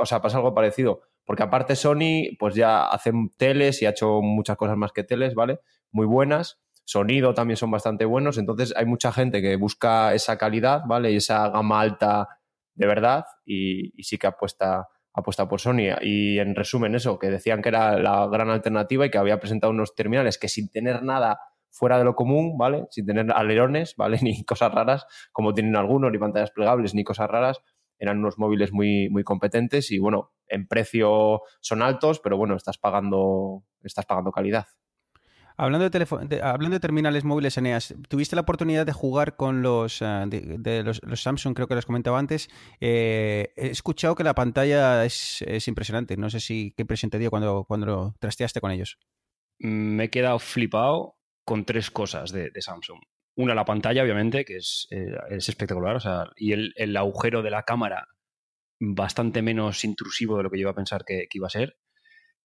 [0.00, 4.22] o sea, pasa algo parecido, porque aparte Sony, pues ya hace teles y ha hecho
[4.22, 5.60] muchas cosas más que teles, ¿vale?
[5.90, 6.62] Muy buenas.
[6.84, 11.12] Sonido también son bastante buenos, entonces hay mucha gente que busca esa calidad, ¿vale?
[11.12, 12.28] Y esa gama alta
[12.74, 15.94] de verdad y, sí que apuesta, apuesta por Sony.
[16.00, 19.72] Y en resumen eso, que decían que era la gran alternativa y que había presentado
[19.72, 21.38] unos terminales que sin tener nada
[21.70, 22.86] fuera de lo común, ¿vale?
[22.90, 24.18] Sin tener alerones, ¿vale?
[24.22, 27.60] Ni cosas raras, como tienen algunos, ni pantallas plegables, ni cosas raras.
[27.98, 32.76] Eran unos móviles muy, muy competentes y bueno, en precio son altos, pero bueno, estás
[32.76, 34.66] pagando, estás pagando calidad.
[35.56, 40.24] Hablando de, hablando de terminales móviles, Eneas, ¿tuviste la oportunidad de jugar con los, eh,
[40.26, 41.54] de, los, Samsung?
[41.54, 42.48] Creo que los comentaba antes.
[42.80, 46.16] Eh, he escuchado que la pantalla es, impresionante.
[46.16, 48.98] No sé si qué impresión te dio cuando, cuando trasteaste con ellos.
[49.58, 53.00] Me he quedado flipado con tres cosas de, Samsung.
[53.36, 55.96] Una, la pantalla, obviamente, que es, eh, es espectacular.
[55.96, 58.08] O sea, y el, el, agujero de la cámara
[58.80, 61.76] bastante menos intrusivo de lo que yo iba a pensar que iba a ser.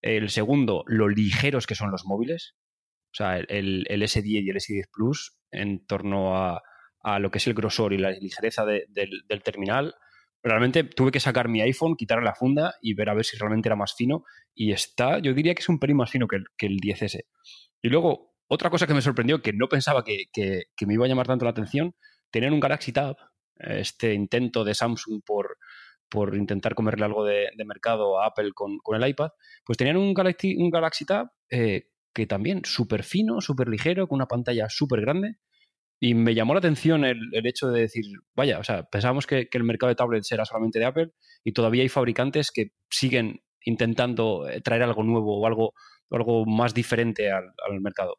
[0.01, 2.55] El segundo, lo ligeros que son los móviles.
[3.17, 6.61] Sea, el, S10 y el S10 Plus en torno a,
[7.19, 9.95] lo que es el grosor y la ligereza del, terminal.
[10.43, 13.69] Realmente tuve que sacar mi iPhone, quitarle la funda y ver a ver si realmente
[13.69, 14.23] era más fino.
[14.53, 17.21] Y está, yo diría que es un pelín más fino que el, 10S.
[17.81, 20.27] Y luego, otra cosa que me sorprendió, que no pensaba que,
[20.85, 21.95] me iba a llamar tanto la atención,
[22.29, 23.15] tenían un Galaxy Tab,
[23.55, 25.57] este intento de Samsung por,
[26.07, 29.31] por intentar comerle algo de, mercado a Apple con, el iPad,
[29.65, 34.17] pues tenían un Galaxy, un Galaxy Tab eh, que también súper fino, súper ligero, con
[34.17, 35.35] una pantalla súper grande.
[35.99, 39.63] Y me llamó la atención el, hecho de decir, vaya, o sea, pensábamos que, el
[39.63, 41.11] mercado de tablets era solamente de Apple
[41.43, 45.73] y todavía hay fabricantes que siguen intentando eh, traer algo nuevo o algo,
[46.11, 48.17] algo más diferente al, al mercado.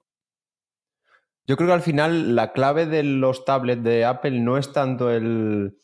[1.46, 5.10] Yo creo que al final la clave de los tablets de Apple no es tanto
[5.10, 5.78] el,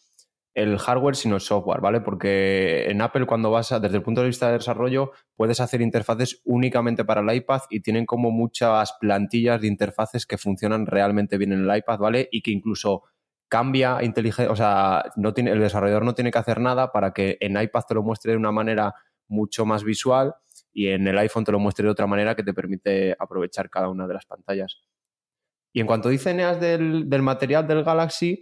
[0.55, 2.01] el hardware sino el software, ¿vale?
[2.01, 5.81] Porque en Apple cuando vas a, desde el punto de vista de desarrollo, puedes hacer
[5.81, 11.38] interfaces únicamente para el iPad y tienen como muchas plantillas de interfaces que funcionan realmente
[11.38, 12.29] bien en el iPad, ¿vale?
[12.31, 13.03] Y que incluso
[13.49, 17.37] cambia inteligencia, o sea, no tiene, el desarrollador no tiene que hacer nada para que
[17.40, 18.95] en iPad te lo muestre de una manera
[19.29, 20.35] mucho más visual
[20.73, 23.88] y en el iPhone te lo muestre de otra manera que te permite aprovechar cada
[23.88, 24.83] una de las pantallas.
[25.73, 28.40] Y en cuanto dice Eneas del, del material del Galaxy,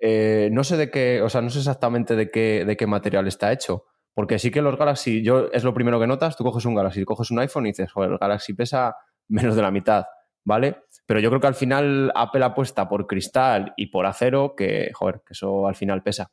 [0.00, 3.26] eh, no sé de qué, o sea, no sé exactamente de qué, de qué material
[3.26, 3.84] está hecho.
[4.14, 7.04] Porque sí que los Galaxy, yo es lo primero que notas, tú coges un Galaxy,
[7.04, 8.96] coges un iPhone y dices, joder, el Galaxy pesa
[9.28, 10.06] menos de la mitad,
[10.42, 10.84] ¿vale?
[11.04, 15.20] Pero yo creo que al final Apple apuesta por cristal y por acero, que, joder,
[15.26, 16.30] que eso al final pesa.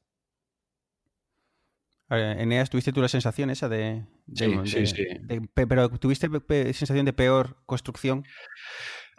[2.09, 4.05] Eneas, ¿tuviste tú la sensación esa de...
[4.33, 5.05] sí, sí, sí.
[5.53, 6.29] pero ¿tuviste
[6.73, 8.23] sensación de peor construcción?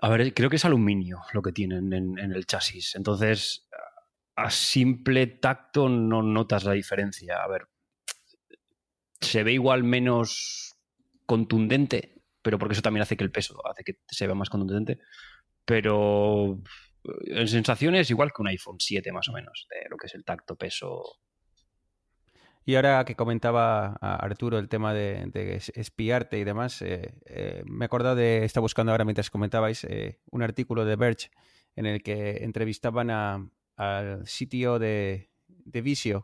[0.01, 2.95] A ver, creo que es aluminio lo que tienen en, en el chasis.
[2.95, 3.69] Entonces,
[4.37, 7.43] a simple tacto no notas la diferencia.
[7.43, 7.69] A ver,
[9.21, 10.77] se ve igual menos
[11.27, 14.99] contundente, pero porque eso también hace que el peso hace que se vea más contundente.
[15.65, 16.61] Pero
[17.27, 20.25] en sensaciones igual que un iPhone 7 más o menos, de lo que es el
[20.25, 21.03] tacto, peso.
[22.67, 27.87] Y ahora que comentaba Arturo el tema de, espiarte y demás, eh, eh, me he
[27.87, 31.31] acordado de, está buscando ahora mientras comentabais, eh, un artículo de Verge
[31.77, 33.11] en el que entrevistaban
[33.77, 36.21] al sitio de, de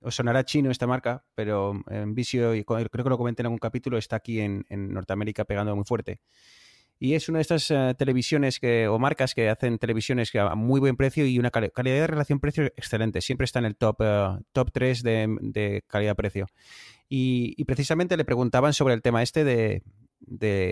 [0.00, 3.98] os sonará chino esta marca, pero en Visio, creo que lo comenté en algún capítulo,
[3.98, 6.20] está aquí en, en Norteamérica pegando muy fuerte.
[7.02, 10.54] Y es una de estas eh, televisiones que, o marcas que hacen televisiones que a
[10.54, 13.20] muy buen precio y una calidad de relación-precio excelente.
[13.20, 16.46] Siempre está en el top, uh, top 3 de, calidad-precio.
[17.08, 19.82] Y, precisamente le preguntaban sobre el tema este de,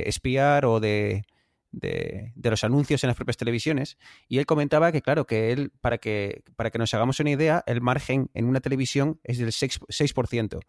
[0.07, 1.25] espiar o de,
[1.73, 3.99] de, los anuncios en las propias televisiones.
[4.29, 7.63] Y él comentaba que, claro, que él, para que, para que nos hagamos una idea,
[7.67, 9.87] el margen en una televisión es del 6%.
[9.89, 10.61] 6%.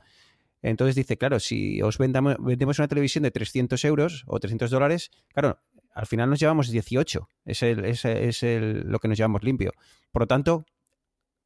[0.63, 5.59] Entonces dice, claro, si os vendemos una televisión de 300 euros o 300 dólares, claro,
[5.93, 7.27] al final nos llevamos 18.
[7.45, 9.71] Es, el, es, es el, lo que nos llevamos limpio.
[10.11, 10.65] Por lo tanto,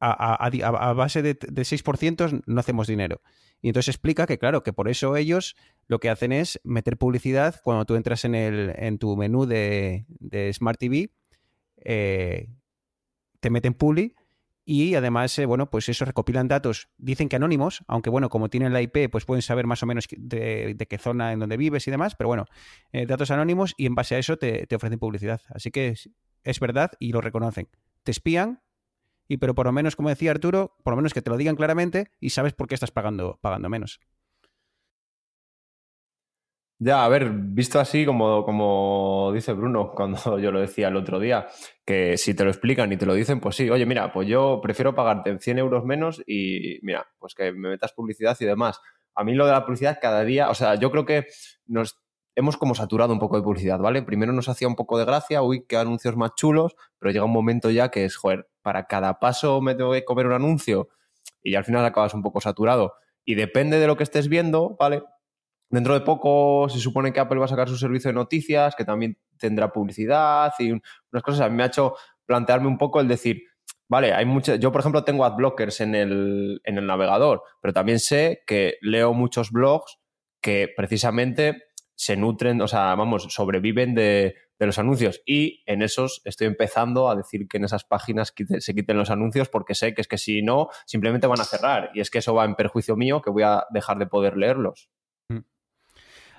[0.00, 3.20] a, base de, 6% no hacemos dinero.
[3.62, 5.56] Y entonces explica que, claro, que por eso ellos
[5.86, 10.04] lo que hacen es meter publicidad cuando tú entras en, el, en tu menú de,
[10.52, 11.10] Smart TV,
[11.78, 12.48] eh,
[13.40, 14.14] te meten publi
[14.68, 18.72] y además, eh, bueno, pues eso recopilan datos, dicen que anónimos, aunque bueno, como tienen
[18.72, 21.92] la IP, pues pueden saber más o menos de, qué zona en donde vives y
[21.92, 22.46] demás, pero bueno,
[22.90, 25.40] eh, datos anónimos y en base a eso te, ofrecen publicidad.
[25.50, 25.94] Así que
[26.42, 27.68] es, verdad y lo reconocen.
[28.02, 28.60] Te espían,
[29.28, 31.56] y pero por lo menos, como decía Arturo, por lo menos que te lo digan
[31.56, 34.00] claramente y sabes por qué estás pagando, pagando menos.
[36.78, 41.18] Ya, a ver, visto así, como, como dice Bruno cuando yo lo decía el otro
[41.18, 41.46] día,
[41.86, 44.60] que si te lo explican y te lo dicen, pues sí, oye, mira, pues yo
[44.62, 48.80] prefiero pagarte 100 euros menos y mira, pues que me metas publicidad y demás.
[49.14, 51.26] A mí lo de la publicidad cada día, o sea, yo creo que
[51.64, 51.98] nos
[52.36, 54.02] hemos como saturado un poco de publicidad, ¿vale?
[54.02, 57.32] Primero nos hacía un poco de gracia, uy, qué anuncios más chulos, pero llega un
[57.32, 60.88] momento ya que es, joder, para cada paso me tengo que comer un anuncio
[61.42, 62.94] y al final acabas un poco saturado.
[63.24, 65.02] Y depende de lo que estés viendo, ¿vale?
[65.70, 68.84] Dentro de poco se supone que Apple va a sacar su servicio de noticias, que
[68.84, 71.40] también tendrá publicidad y unas cosas.
[71.40, 71.94] A mí me ha hecho
[72.26, 73.42] plantearme un poco el decir,
[73.88, 74.60] vale, hay muchas.
[74.60, 79.14] Yo, por ejemplo, tengo adblockers en el, en el navegador, pero también sé que leo
[79.14, 79.98] muchos blogs
[80.40, 81.65] que precisamente
[81.96, 85.22] se nutren, o sea, vamos, sobreviven de, de, los anuncios.
[85.26, 89.48] Y en esos estoy empezando a decir que en esas páginas se quiten los anuncios
[89.48, 91.90] porque sé que es que si no, simplemente van a cerrar.
[91.94, 94.90] Y es que eso va en perjuicio mío, que voy a dejar de poder leerlos.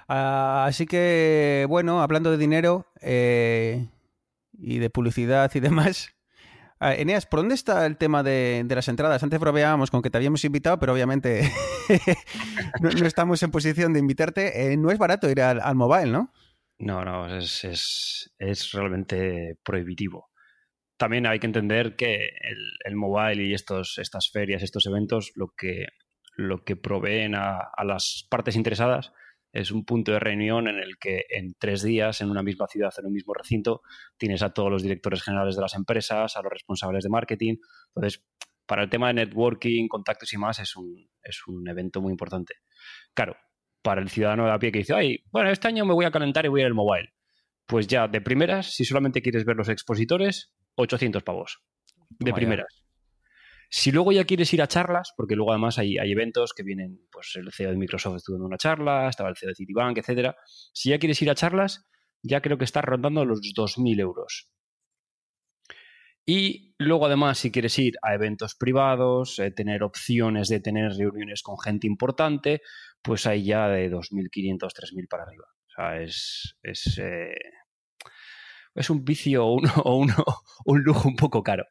[0.07, 3.89] Ah, así que, bueno, hablando de dinero eh,
[4.57, 6.16] y de publicidad y demás.
[6.79, 9.23] Ah, Eneas, ¿por dónde está el tema de, las entradas?
[9.23, 11.41] Antes bromeábamos con que te habíamos invitado, pero obviamente
[12.81, 14.73] no, estamos en posición de invitarte.
[14.73, 16.31] Eh, no es barato ir al, mobile, ¿no?
[16.79, 18.29] No, no, es,
[18.73, 20.29] realmente prohibitivo.
[20.97, 22.29] También hay que entender que
[22.85, 25.87] el, mobile y estos, estas ferias, estos eventos, lo que,
[26.35, 29.11] lo que proveen a, a las partes interesadas
[29.57, 32.93] es un punto de reunión en el que en tres días, en una misma ciudad,
[32.99, 33.81] en un mismo recinto,
[34.15, 37.55] tienes a todos los directores generales de las empresas, a los responsables de marketing.
[37.87, 38.23] Entonces,
[38.67, 42.53] para el tema de networking, contactos y más, es un, es un evento muy importante.
[43.15, 43.35] Claro,
[43.81, 46.11] para el ciudadano de a pie que dice, ay, bueno, este año me voy a
[46.11, 47.13] calentar y voy a ir al mobile.
[47.65, 51.63] Pues ya, de primeras, si solamente quieres ver los expositores, 800 pavos.
[52.09, 52.86] De primeras.
[53.69, 57.35] Si luego ya quieres ir a charlas, porque luego además hay, eventos que vienen, pues
[57.35, 60.37] el CEO de Microsoft estuvo en una charla, estaba el CEO de Citibank, etcétera.
[60.73, 61.85] Si ya quieres ir a charlas,
[62.23, 64.49] ya creo que estás rondando los 2.000 euros.
[66.25, 71.41] Y luego además, si quieres ir a eventos privados, eh, tener opciones de tener reuniones
[71.41, 72.61] con gente importante,
[73.01, 75.45] pues hay ya de 2.500, 3.000 para arriba.
[75.45, 77.33] O sea, es, es, eh,
[78.75, 80.13] es un vicio o, un,
[80.65, 81.65] un lujo un poco caro.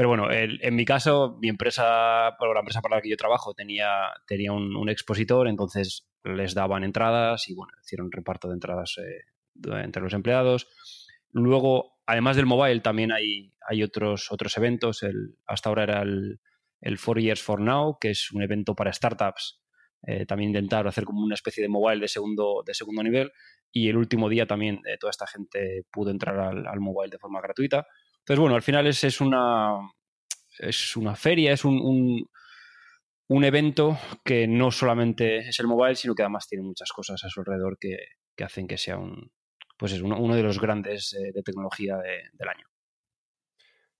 [0.00, 4.10] Pero bueno, en mi caso, mi empresa, la empresa para la que yo trabajo, tenía,
[4.26, 9.24] tenía un, expositor, entonces les daban entradas y bueno, hicieron reparto de entradas eh,
[9.84, 10.68] entre los empleados.
[11.32, 15.02] Luego, además del mobile, también hay, hay otros, otros eventos.
[15.02, 16.40] El, hasta ahora era el,
[16.80, 19.60] el Four Years for Now, que es un evento para startups.
[20.06, 23.32] Eh, también intentar hacer como una especie de mobile de segundo, de segundo nivel.
[23.70, 27.18] Y el último día también eh, toda esta gente pudo entrar al, al mobile de
[27.18, 27.86] forma gratuita.
[28.20, 29.76] Entonces, bueno, al final es, es una,
[30.58, 32.26] es una feria, es un,
[33.28, 37.28] un, evento que no solamente es el mobile, sino que además tiene muchas cosas a
[37.28, 37.96] su alrededor que,
[38.44, 39.30] hacen que sea un,
[39.76, 41.96] pues es uno, de los grandes eh, de tecnología
[42.32, 42.66] del año.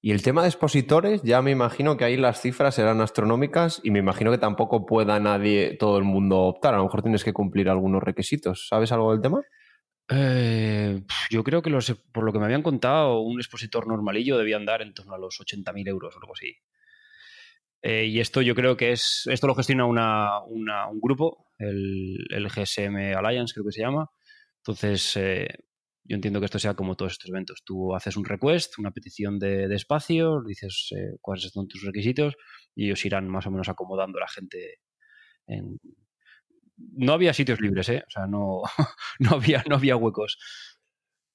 [0.03, 3.91] Y el tema de expositores, ya me imagino que ahí las cifras serán astronómicas y
[3.91, 6.73] me imagino que tampoco pueda nadie, todo el mundo optar.
[6.73, 8.67] A lo mejor tienes que cumplir algunos requisitos.
[8.67, 9.43] ¿Sabes algo del tema?
[10.11, 14.57] Eh, yo creo que los, por lo que me habían contado, un expositor normalillo debía
[14.57, 16.57] andar en torno a los 80.000 euros o algo así.
[17.83, 23.17] Eh, y esto yo creo que es, esto lo gestiona una, un grupo, el, GSM
[23.17, 24.11] Alliance creo que se llama.
[24.59, 25.49] Entonces, eh,
[26.05, 27.63] yo entiendo que esto sea como todos estos eventos.
[27.65, 32.35] Tú haces un request, una petición de, espacio, dices eh, cuáles son tus requisitos
[32.75, 34.81] y ellos irán más o menos acomodando a la gente.
[36.93, 38.05] No había sitios libres, ¿eh?
[38.07, 38.63] O sea, no,
[39.19, 40.39] no, había, no había huecos.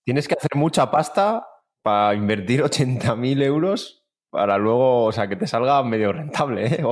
[0.06, 1.48] Tienes que hacer mucha pasta
[1.82, 6.84] para invertir 80.000 euros para luego, o sea, que te salga medio rentable, ¿eh?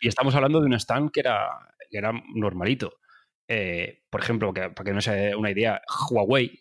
[0.00, 1.48] y, estamos hablando de un stand que era,
[1.90, 2.98] que era normalito.
[3.48, 6.56] Eh, por ejemplo, que, para que no sea una idea, Huawei,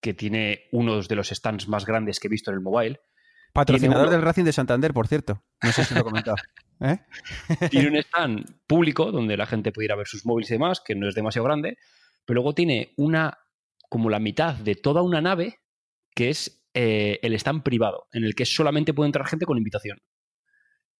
[0.00, 3.00] que tiene uno de los stands más grandes que he visto en el mobile.
[3.56, 5.42] Patrocinador del Racing de Santander, por cierto.
[5.62, 6.36] No sé si lo he comentado.
[6.80, 6.98] ¿eh?
[7.70, 10.80] tiene un stand público donde la gente puede ir a ver sus móviles y demás,
[10.84, 11.78] que no es demasiado grande,
[12.24, 13.38] pero luego tiene una,
[13.88, 15.60] como la mitad de toda una nave,
[16.14, 19.98] que es eh, el stand privado, en el que solamente puede entrar gente con invitación.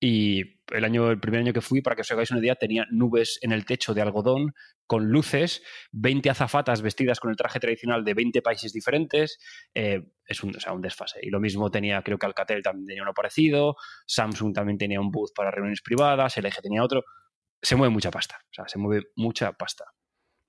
[0.08, 2.86] Y el año, el primer año que fui, para que os hagáis una idea, tenía
[2.92, 4.54] nubes en el techo de algodón
[4.86, 9.40] con luces, 20 azafatas vestidas con el traje tradicional de 20 países diferentes.
[9.74, 11.18] Eh, es un, un desfase.
[11.22, 13.74] Y lo mismo tenía, creo que Alcatel también tenía uno parecido,
[14.06, 17.02] Samsung también tenía un booth para reuniones privadas, LG tenía otro.
[17.60, 19.86] Se mueve mucha pasta, o sea, se mueve mucha pasta.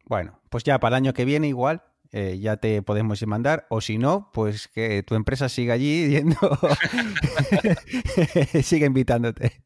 [0.05, 1.81] Bueno, pues ya para el año que viene igual
[2.11, 6.37] eh, ya te podemos mandar, o si no, pues que tu empresa siga allí yendo,
[8.63, 9.63] siga invitándote.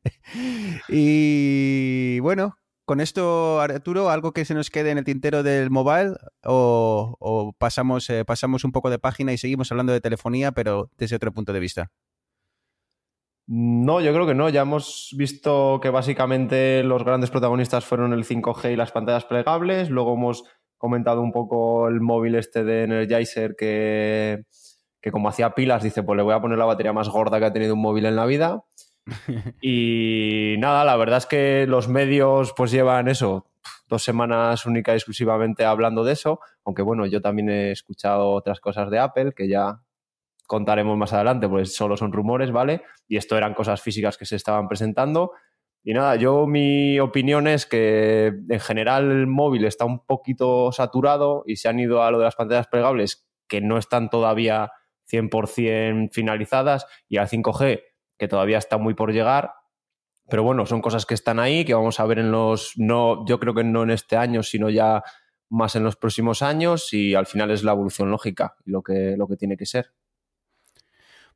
[0.88, 6.16] Y bueno, con esto, Arturo, ¿algo que se nos quede en el tintero del mobile
[6.44, 11.16] o, pasamos, eh, pasamos un poco de página y seguimos hablando de telefonía, pero desde
[11.16, 11.92] otro punto de vista?
[13.48, 14.50] No, yo creo que no.
[14.50, 19.90] Ya hemos visto que básicamente los grandes protagonistas fueron el 5G y las pantallas plegables.
[19.90, 20.44] Luego hemos
[20.82, 24.44] comentado un poco el móvil este de Energizer que,
[25.00, 27.46] que como hacía pilas, dice, pues le voy a poner la batería más gorda que
[27.46, 28.64] ha tenido un móvil en la vida.
[29.62, 33.48] y nada, la verdad es que los medios pues llevan eso,
[33.88, 38.60] dos semanas única y exclusivamente hablando de eso, aunque bueno, yo también he escuchado otras
[38.60, 39.82] cosas de Apple que ya
[40.48, 42.84] contaremos más adelante, pues solo son rumores, ¿vale?
[43.08, 45.32] Y esto eran cosas físicas que se estaban presentando
[45.84, 51.44] y nada, yo mi opinión es que en general el móvil está un poquito saturado
[51.48, 54.72] y se han ido a lo de las pantallas plegables que no están todavía
[55.12, 57.82] 100% finalizadas y al 5G
[58.18, 59.54] que todavía está muy por llegar.
[60.30, 63.40] Pero bueno, son cosas que están ahí, que vamos a ver en los, no, yo
[63.40, 65.04] creo que no en este año, sino ya
[65.50, 69.28] más en los próximos años y al final es la evolución lógica lo que, lo
[69.28, 69.92] que tiene que ser.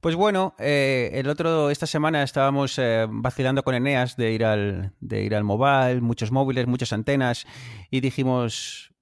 [0.05, 4.93] Pues bueno, eh, el otro, esta semana estábamos eh, vacilando con Eneas de ir al,
[4.99, 7.47] de ir al mobile, muchos móviles, muchas antenas,
[7.89, 8.93] y dijimos,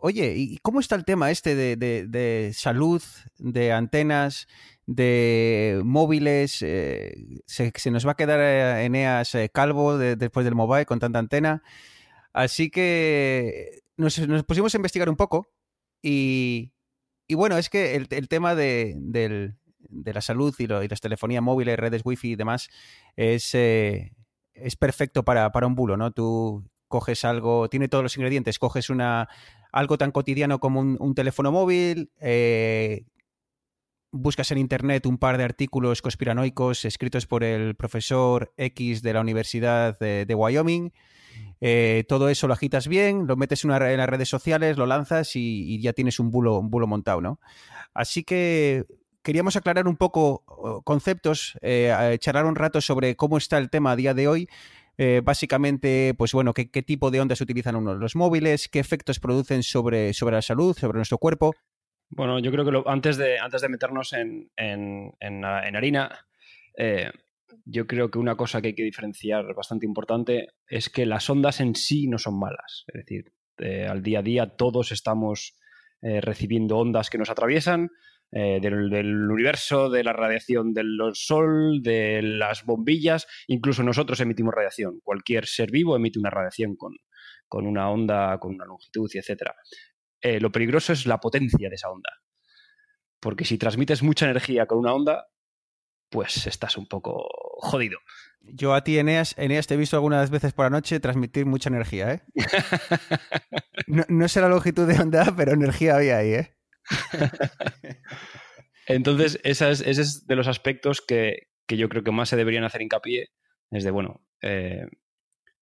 [0.00, 3.02] oye, ¿y cómo está el tema este de, salud,
[3.38, 4.48] de antenas,
[4.84, 6.60] de móviles?
[6.60, 8.40] Eh, se, nos va a quedar
[8.80, 11.62] Eneas calvo después del mobile con tanta antena.
[12.34, 15.48] Así que nos, pusimos a investigar un poco
[16.02, 16.74] y,
[17.30, 19.56] bueno, es que el, tema del,
[19.90, 22.68] de la salud y, las telefonías móviles, redes wifi y demás,
[23.16, 24.12] es, eh,
[24.54, 26.12] es perfecto para, para, un bulo, ¿no?
[26.12, 29.28] Tú coges algo, tiene todos los ingredientes, coges una
[29.72, 33.04] algo tan cotidiano como un, teléfono móvil, eh,
[34.10, 39.20] buscas en internet un par de artículos conspiranoicos escritos por el profesor X de la
[39.20, 40.92] Universidad de, Wyoming.
[41.60, 45.36] Eh, todo eso lo agitas bien, lo metes en, en las redes sociales, lo lanzas
[45.36, 47.38] y, y, ya tienes un bulo, un bulo montado, ¿no?
[47.94, 48.84] Así que
[49.22, 50.44] queríamos aclarar un poco
[50.84, 54.48] conceptos, eh, charlar un rato sobre cómo está el tema a día de hoy.
[54.98, 60.12] Eh, básicamente, pues bueno, qué, tipo de ondas utilizan los móviles, qué efectos producen sobre,
[60.12, 61.54] sobre la salud, sobre nuestro cuerpo.
[62.10, 66.26] Bueno, yo creo que antes, de, antes de meternos en, en, harina,
[66.76, 67.10] eh,
[67.64, 71.60] yo creo que una cosa que hay que diferenciar bastante importante es que las ondas
[71.60, 72.84] en sí no son malas.
[72.88, 73.32] Es decir,
[73.88, 75.56] al día a día todos estamos
[76.02, 77.90] recibiendo ondas que nos atraviesan,
[78.32, 85.00] eh, del, universo, de la radiación del sol, de las bombillas, incluso nosotros emitimos radiación.
[85.02, 86.96] Cualquier ser vivo emite una radiación con,
[87.66, 89.56] una onda, con una longitud etcétera.
[90.20, 92.10] Eh, lo peligroso es la potencia de esa onda.
[93.18, 95.26] Porque si transmites mucha energía con una onda,
[96.08, 97.26] pues estás un poco
[97.58, 97.98] jodido.
[98.40, 101.68] Yo a ti, Eneas, Eneas, te he visto algunas veces por la noche transmitir mucha
[101.68, 102.22] energía, ¿eh?
[103.86, 106.59] no, no sé la longitud de onda, pero energía había ahí, ¿eh?
[108.86, 112.82] Entonces, ese es, de los aspectos que, que yo creo que más se deberían hacer
[112.82, 113.30] hincapié
[113.70, 114.86] es de, bueno, eh,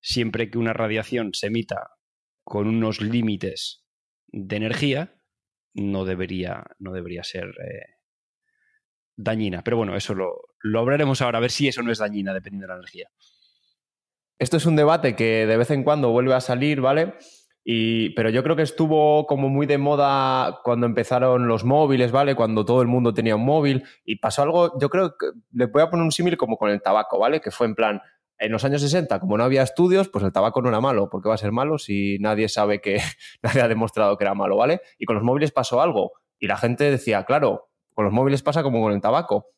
[0.00, 1.90] siempre que una radiación se emita
[2.42, 3.84] con unos límites
[4.28, 5.20] de energía,
[5.74, 7.96] no debería, no debería ser eh,
[9.16, 9.62] dañina.
[9.62, 12.66] Pero bueno, eso lo, lo hablaremos ahora, a ver si eso no es dañina dependiendo
[12.66, 13.10] de la energía.
[14.38, 17.14] Esto es un debate que de vez en cuando vuelve a salir, ¿vale?
[17.70, 22.34] Y, pero yo creo que estuvo como muy de moda cuando empezaron los móviles, ¿vale?
[22.34, 25.82] Cuando todo el mundo tenía un móvil y pasó algo, yo creo que le voy
[25.82, 27.42] a poner un símil como con el tabaco, ¿vale?
[27.42, 28.00] Que fue en plan,
[28.38, 31.10] en los años 60, como no había estudios, pues el tabaco no era malo.
[31.10, 33.02] ¿Por qué va a ser malo si nadie sabe que
[33.42, 34.80] nadie ha demostrado que era malo, ¿vale?
[34.98, 36.12] Y con los móviles pasó algo.
[36.38, 39.50] Y la gente decía, claro, con los móviles pasa como con el tabaco,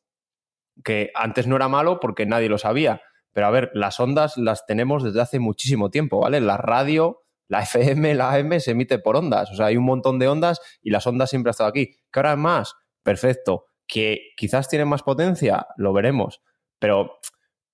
[0.82, 3.02] que antes no era malo porque nadie lo sabía.
[3.32, 6.40] Pero a ver, las ondas las tenemos desde hace muchísimo tiempo, ¿vale?
[6.40, 9.50] La radio, la FM, la AM se emite por ondas.
[9.50, 11.96] O sea, hay un montón de ondas y las ondas siempre han estado aquí.
[12.12, 12.74] ¿Qué ahora es más?
[13.02, 13.64] Perfecto.
[13.88, 15.66] ¿Que quizás tienen más potencia?
[15.76, 16.42] Lo veremos.
[16.78, 17.18] Pero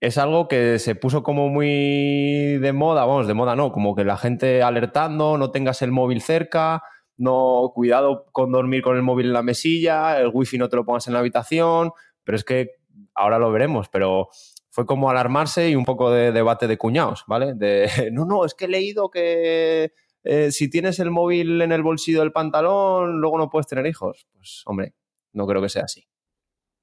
[0.00, 4.04] es algo que se puso como muy de moda, vamos, de moda no, como que
[4.04, 6.82] la gente alertando, no tengas el móvil cerca,
[7.18, 10.86] no, cuidado con dormir con el móvil en la mesilla, el wifi no te lo
[10.86, 11.92] pongas en la habitación,
[12.24, 12.76] pero es que
[13.14, 14.28] ahora lo veremos, pero
[14.76, 17.54] fue como alarmarse y un poco de debate de cuñados, ¿vale?
[17.54, 21.82] De, no, no, es que he leído que eh, si tienes el móvil en el
[21.82, 24.28] bolsillo del pantalón, luego no puedes tener hijos.
[24.34, 24.92] Pues, hombre,
[25.32, 26.06] no creo que sea así.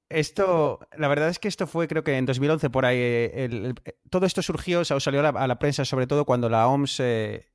[0.08, 3.74] Esto, la verdad es que esto fue, creo que en 2011 por ahí, eh,
[4.10, 7.46] todo esto surgió, o salió a la, prensa sobre todo cuando la OMS eh,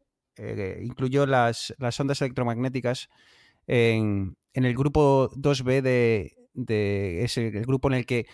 [0.82, 3.10] incluyó las, las, ondas electromagnéticas
[3.68, 8.26] en, el grupo 2B de, de es el, grupo en el que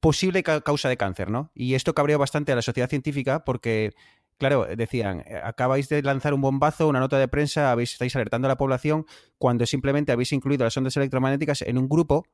[0.00, 1.50] posible causa de cáncer, ¿no?
[1.54, 3.94] Y esto cabreó bastante a la sociedad científica porque,
[4.38, 8.46] claro, decían, eh, acabáis de lanzar un bombazo, una nota de prensa, habéis, estáis alertando
[8.46, 9.06] a la población
[9.38, 12.26] cuando simplemente habéis incluido las ondas electromagnéticas en un grupo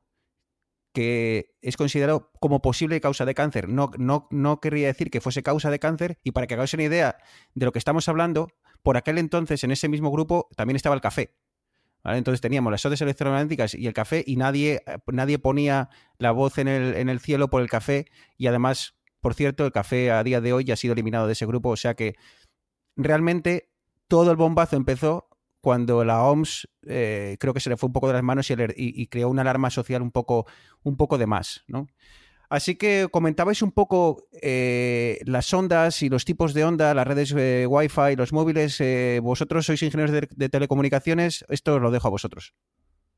[0.93, 3.67] que es considerado como posible causa de cáncer.
[3.67, 6.83] No, no, no querría decir que fuese causa de cáncer y para que hagáis una
[6.83, 7.17] idea
[7.53, 8.47] de lo que estamos hablando,
[8.81, 11.35] por aquel entonces en ese mismo grupo también estaba el café.
[12.05, 16.67] Entonces teníamos las ondas electromagnéticas y el café y nadie, nadie ponía la voz en
[16.67, 18.05] el, en el cielo por el café
[18.37, 21.33] y además, por cierto, el café a día de hoy ya ha sido eliminado de
[21.33, 22.15] ese grupo, o sea que
[22.95, 23.71] realmente
[24.07, 25.29] todo el bombazo empezó
[25.61, 28.55] cuando la OMS eh, creo que se le fue un poco de las manos y,
[28.75, 30.45] y, creó una alarma social un poco,
[30.83, 31.87] un poco de más, ¿no?
[32.55, 37.35] Así que comentabais un poco eh, las ondas y los tipos de onda, las redes
[37.37, 38.79] eh, Wi-Fi, los móviles.
[38.79, 42.53] Eh, vosotros sois ingenieros de, telecomunicaciones, esto os lo dejo a vosotros.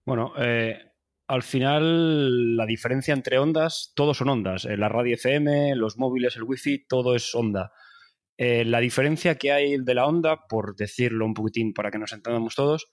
[0.07, 0.33] Bueno,
[1.27, 4.65] al final la diferencia entre ondas, todos son ondas.
[4.65, 7.71] la radio FM, los móviles, el Wi-Fi, todo es onda.
[8.39, 12.55] la diferencia que hay de la onda, por decirlo un poquitín para que nos entendamos
[12.55, 12.91] todos,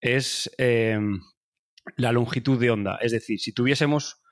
[0.00, 2.98] es la longitud de onda.
[3.00, 4.25] Es decir, si tuviésemos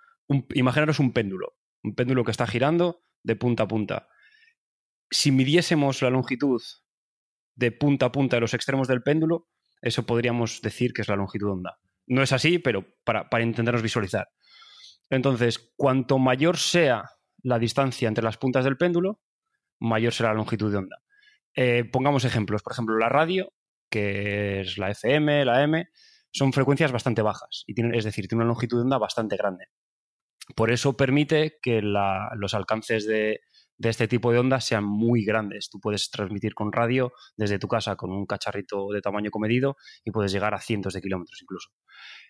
[0.55, 4.09] imaginaros un péndulo, un péndulo que está girando de punta a punta.
[5.11, 6.63] Si midiésemos la longitud
[7.55, 9.49] de punta a punta de los extremos del péndulo,
[9.81, 11.79] eso podríamos decir que es la longitud onda.
[12.07, 14.29] No es así, pero para, para intentarnos visualizar.
[15.11, 17.05] Entonces, cuanto mayor sea
[17.43, 19.21] la distancia entre las puntas del péndulo,
[19.79, 21.03] mayor será la longitud de onda.
[21.55, 22.63] Eh, pongamos ejemplos.
[22.63, 23.53] Por ejemplo, la radio,
[23.91, 25.89] que es la FM, la M,
[26.33, 27.65] son frecuencias bastante bajas.
[27.67, 29.67] Y es decir, tiene una longitud de onda bastante grande.
[30.55, 33.41] Por eso permite que los alcances de,
[33.79, 35.71] este tipo de ondas sean muy grandes.
[35.71, 40.11] Tú puedes transmitir con radio desde tu casa con un cacharrito de tamaño comedido y
[40.11, 41.71] puedes llegar a cientos de kilómetros incluso.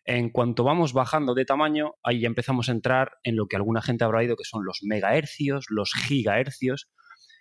[0.05, 3.83] En cuanto vamos bajando de tamaño, ahí ya empezamos a entrar en lo que alguna
[3.83, 6.91] gente habrá oído que son los megahercios, los gigahercios.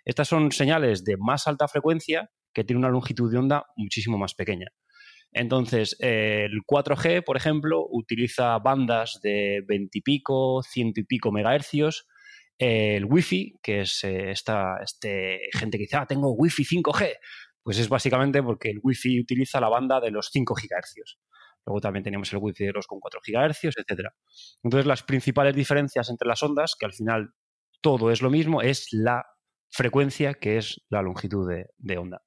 [0.04, 4.34] Estas son señales de más alta frecuencia que tienen una longitud de onda muchísimo más
[4.34, 4.68] pequeña.
[5.34, 12.06] Entonces, el 4G, por ejemplo, utiliza bandas de 20 y pico, ciento y pico megahercios.
[12.56, 17.16] El Wi-Fi, que es eh, esta este, gente que dice, ah, tengo Wi-Fi 5G,
[17.64, 21.18] pues es básicamente porque el Wi-Fi utiliza la banda de los 5 gigahercios.
[21.66, 24.10] Luego también tenemos el Wi-Fi de los con 4 gigahercios, etc.
[24.62, 27.30] Entonces, las principales diferencias entre las ondas, que al final
[27.80, 29.26] todo es lo mismo, es la
[29.68, 32.23] frecuencia, que es la longitud de onda.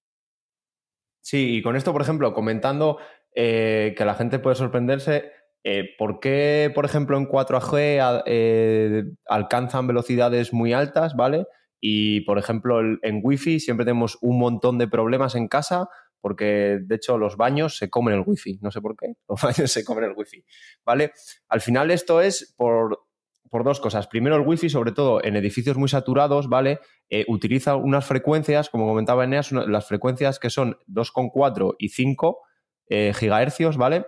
[1.28, 3.00] Sí, y con esto, por ejemplo, comentando
[3.36, 5.30] eh, que la gente puede sorprenderse,
[5.66, 11.46] eh, ¿por qué, por ejemplo, en 4G eh, alcanzan velocidades muy altas, ¿vale?
[11.82, 15.90] Y, por ejemplo, en Wi-Fi siempre tenemos un montón de problemas en casa
[16.22, 18.60] porque, de hecho, los baños se comen el Wi-Fi.
[18.62, 20.46] No sé por qué, los baños se comen el Wi-Fi,
[20.86, 21.12] ¿vale?
[21.50, 23.07] Al final esto es por
[23.50, 24.08] por dos cosas.
[24.08, 26.80] Primero, el wifi, sobre todo en edificios muy saturados, ¿vale?
[27.10, 32.40] Eh, utiliza unas frecuencias, como comentaba Eneas, las frecuencias que son 2,4 y 5
[32.90, 34.06] eh, gigahercios, ¿vale?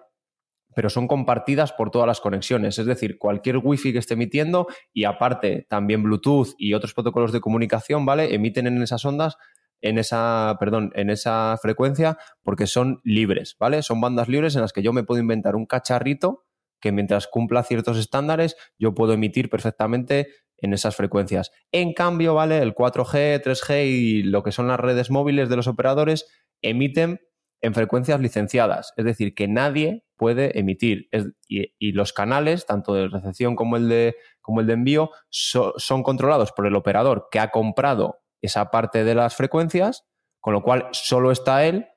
[0.75, 2.77] pero son compartidas por todas las conexiones.
[2.79, 7.41] Es decir, cualquier wifi que esté emitiendo y aparte también Bluetooth y otros protocolos de
[7.41, 8.33] comunicación, ¿vale?
[8.33, 9.35] Emiten en esas ondas,
[9.81, 13.81] en esa, perdón, en esa frecuencia porque son libres, ¿vale?
[13.81, 16.45] Son bandas libres en las que yo me puedo inventar un cacharrito
[16.79, 21.51] que mientras cumpla ciertos estándares yo puedo emitir perfectamente en esas frecuencias.
[21.71, 22.59] En cambio, ¿vale?
[22.59, 26.27] El 4G, 3G y lo que son las redes móviles de los operadores
[26.61, 27.21] emiten
[27.61, 31.09] en frecuencias licenciadas, es decir, que nadie puede emitir.
[31.47, 36.51] y, los canales, tanto de recepción como el de, como el de envío, son controlados
[36.51, 40.05] por el operador que ha comprado esa parte de las frecuencias,
[40.39, 41.87] con lo cual solo está él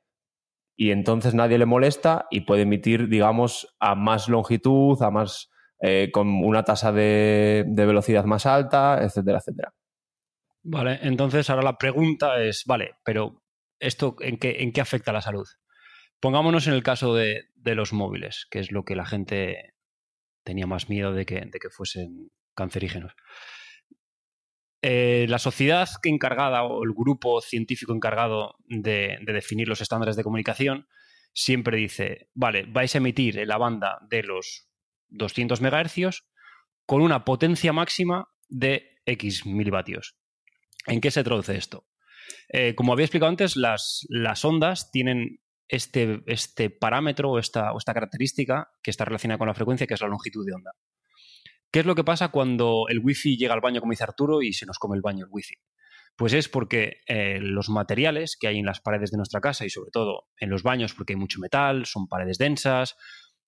[0.77, 5.51] y entonces nadie le molesta y puede emitir, digamos, a más longitud, a más
[5.81, 9.75] eh, con una tasa de, de velocidad más alta, etcétera, etcétera.
[10.65, 13.43] Vale, entonces ahora la pregunta es, vale, pero
[13.81, 15.47] ¿esto en qué, en qué afecta a la salud?
[16.21, 19.75] Pongámonos en el caso de, los móviles, que es lo que la gente
[20.45, 23.13] tenía más miedo de que, de que fuesen cancerígenos.
[24.85, 30.25] Eh, la sociedad que encargada o el grupo científico encargado de, definir los estándares de
[30.25, 30.89] comunicación
[31.33, 34.69] siempre dice, vale, vais a emitir en la banda de los
[35.11, 36.25] 200 MHz
[36.85, 40.17] con una potencia máxima de X milivatios.
[40.87, 41.87] ¿En qué se traduce esto?
[42.49, 44.05] Eh, como había explicado antes, las,
[44.45, 49.95] ondas tienen este, este parámetro o esta característica que está relacionada con la frecuencia, que
[49.95, 50.73] es la longitud de onda.
[51.73, 54.53] ¿Qué es lo que pasa cuando el wifi llega al baño, como dice Arturo, y
[54.53, 55.55] se nos come el baño el wifi?
[56.17, 59.71] Pues es porque eh, los materiales que hay en las paredes de nuestra casa y
[59.71, 62.95] sobre todo en los baños, porque hay mucho metal, son paredes densas,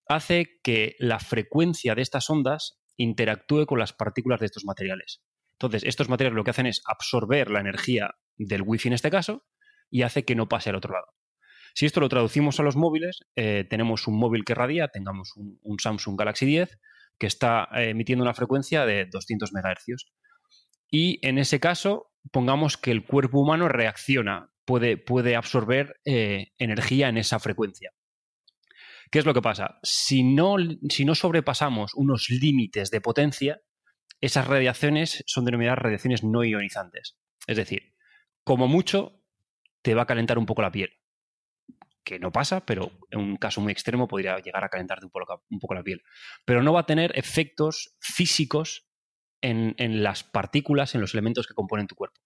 [0.08, 5.22] hace que la frecuencia de estas ondas interactúe con las partículas de estos materiales.
[5.52, 9.44] Entonces, estos materiales lo que hacen es absorber la energía del wifi en este caso
[9.90, 11.12] y hace que no pase al otro lado.
[11.74, 15.78] Si esto lo traducimos a los móviles, eh, tenemos un móvil que radia, tengamos un,
[15.78, 16.78] Samsung Galaxy 10
[17.18, 20.12] que está eh, emitiendo una frecuencia de 200 MHz.
[20.90, 27.08] Y en ese caso, pongamos que el cuerpo humano reacciona, puede, puede absorber eh, energía
[27.08, 27.92] en esa frecuencia.
[29.10, 29.78] ¿Qué es lo que pasa?
[29.82, 30.56] Si no,
[30.88, 33.60] si no sobrepasamos unos límites de potencia,
[34.20, 37.18] esas radiaciones son denominadas radiaciones no ionizantes.
[37.46, 37.94] Es decir,
[38.42, 39.20] como mucho,
[39.82, 40.90] te va a calentar un poco la piel.
[42.04, 45.74] Que no pasa, pero en un caso muy extremo podría llegar a calentarte un poco,
[45.74, 46.02] la piel.
[46.44, 48.88] Pero no va a tener efectos físicos
[49.40, 52.20] en, las partículas, en los elementos que componen tu cuerpo.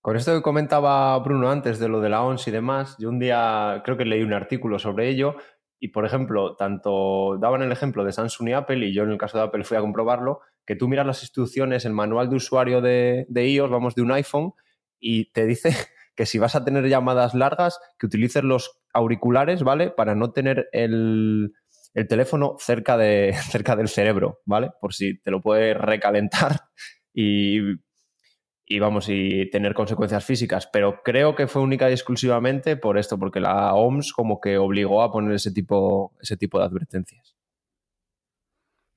[0.00, 3.18] Con esto que comentaba Bruno antes de lo de la ONS y demás, yo un
[3.18, 5.36] día creo que leí un artículo sobre ello
[5.78, 9.18] y, por ejemplo, tanto daban el ejemplo de Samsung y Apple, y yo en el
[9.18, 12.80] caso de Apple fui a comprobarlo, que tú miras las instrucciones, el manual de usuario
[12.80, 14.52] de, iOS, vamos, de un iPhone,
[14.98, 15.70] y te dice
[16.16, 19.90] que si vas a tener llamadas largas, que utilices los auriculares, ¿vale?
[19.90, 21.52] Para no tener el,
[22.08, 24.70] teléfono cerca, de, cerca del cerebro, ¿vale?
[24.80, 26.62] Por si te lo puede recalentar
[27.12, 27.58] y,
[28.64, 30.66] y vamos, y tener consecuencias físicas.
[30.72, 35.02] Pero creo que fue única y exclusivamente por esto, porque la OMS como que obligó
[35.02, 37.36] a poner ese tipo, ese tipo de advertencias.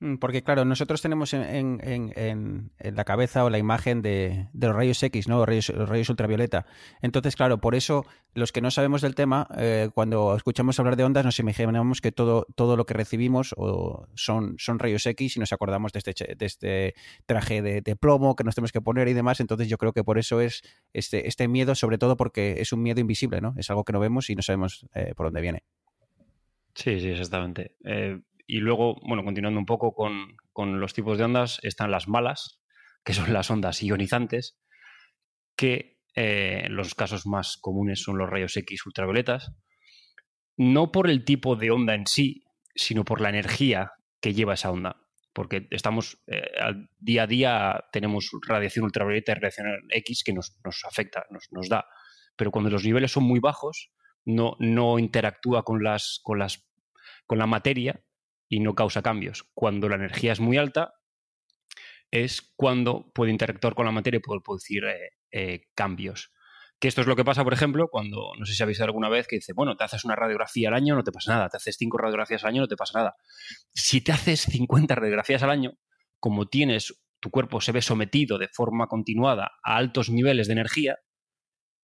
[0.02, 5.28] Mm, porque claro, nosotros tenemos en, la cabeza o la imagen de, los rayos X,
[5.28, 5.46] ¿no?
[5.46, 6.66] Los rayos, ultravioleta.
[7.02, 11.04] Entonces, claro, por eso los que no sabemos del tema, eh, cuando escuchamos hablar de
[11.04, 13.54] ondas, nos imaginamos que todo, todo lo que recibimos
[14.16, 16.96] son, son rayos X y nos acordamos de este, de este
[17.26, 19.42] traje de, plomo que nos tenemos que poner y demás.
[19.42, 20.62] Entonces, yo creo que por eso es
[20.94, 23.54] este, este miedo, sobre todo porque es un miedo invisible, ¿no?
[23.58, 25.64] Es algo que no vemos y no sabemos eh, por dónde viene.
[26.74, 27.76] Sí, sí, exactamente.
[27.84, 32.60] Eh, y luego, bueno, continuando un poco con, los tipos de ondas, están las malas,
[33.06, 34.60] que son las ondas ionizantes,
[35.56, 39.54] que eh, los casos más comunes son los rayos X ultravioletas,
[40.58, 42.44] no por el tipo de onda en sí,
[42.74, 45.00] sino por la energía que lleva esa onda.
[45.32, 46.50] Porque estamos eh,
[46.98, 51.86] día a día tenemos radiación ultravioleta y radiación X que nos, afecta, nos, nos, da.
[52.36, 53.92] Pero cuando los niveles son muy bajos,
[54.26, 56.68] no, no interactúa con, las, con, las,
[57.28, 58.04] con la materia
[58.50, 59.46] y no causa cambios.
[59.54, 60.96] Cuando la energía es muy alta,
[62.12, 66.34] es cuando puede interactuar con la materia y puede producir eh, eh, cambios.
[66.80, 69.10] Que esto es lo que pasa, por ejemplo, cuando, no sé si habéis visto alguna
[69.10, 71.58] vez, que dice, bueno, te haces una radiografía al año, no te pasa nada, te
[71.58, 73.16] haces cinco radiografías al año, no te pasa nada.
[73.74, 75.74] Si te haces 50 radiografías al año,
[76.20, 80.98] como tienes, tu cuerpo se ve sometido de forma continuada a altos niveles de energía,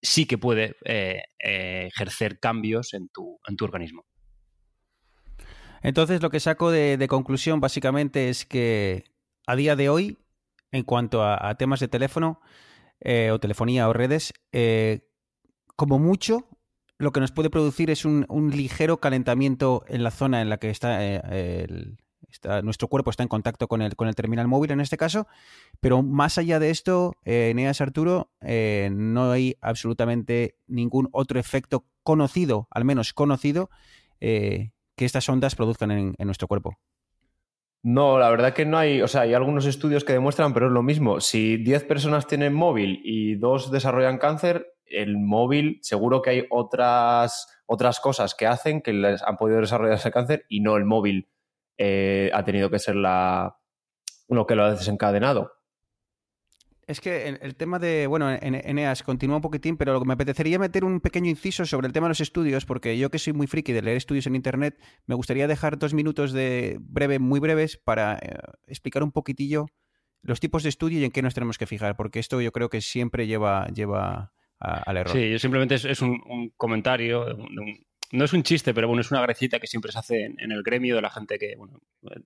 [0.02, 4.06] sí que puede eh, ejercer cambios en tu, en tu organismo.
[5.82, 9.04] Entonces, lo que saco de, conclusión básicamente es que
[9.46, 10.18] a día de hoy,
[10.72, 12.40] en cuanto a, temas de teléfono
[13.00, 15.08] eh, o telefonía o redes, eh,
[15.76, 16.48] como mucho,
[16.98, 20.70] lo que nos puede producir es un, ligero calentamiento en la zona en la que
[20.70, 21.66] está, eh,
[22.62, 25.26] nuestro cuerpo está en contacto con el, con el terminal móvil en este caso,
[25.80, 31.84] pero más allá de esto, eh, Neas Arturo, eh, no hay absolutamente ningún otro efecto
[32.02, 33.70] conocido, al menos conocido,
[34.96, 36.78] que estas ondas produzcan en, nuestro cuerpo.
[37.82, 40.72] No, la verdad que no hay, o sea, hay algunos estudios que demuestran, pero es
[40.72, 41.20] lo mismo.
[41.20, 47.46] Si 10 personas tienen móvil y dos desarrollan cáncer, el móvil seguro que hay otras,
[47.66, 51.28] otras cosas que hacen que les han podido desarrollar ese cáncer y no el móvil
[51.78, 53.58] eh, ha tenido que ser la,
[54.28, 55.52] lo que lo ha desencadenado.
[56.86, 60.84] Es que el, tema de, bueno, en Eneas continúa un poquitín, pero me apetecería meter
[60.84, 63.72] un pequeño inciso sobre el tema de los estudios, porque yo que soy muy friki
[63.72, 68.14] de leer estudios en Internet, me gustaría dejar dos minutos de breve, muy breves, para
[68.14, 69.66] eh, explicar un poquitillo
[70.22, 72.68] los tipos de estudio y en qué nos tenemos que fijar, porque esto yo creo
[72.68, 75.12] que siempre lleva, lleva al error.
[75.12, 77.36] Sí, simplemente es, un, comentario,
[78.12, 80.62] no es un chiste, pero bueno, es una grecita que siempre se hace en, el
[80.62, 81.80] gremio de la gente que bueno,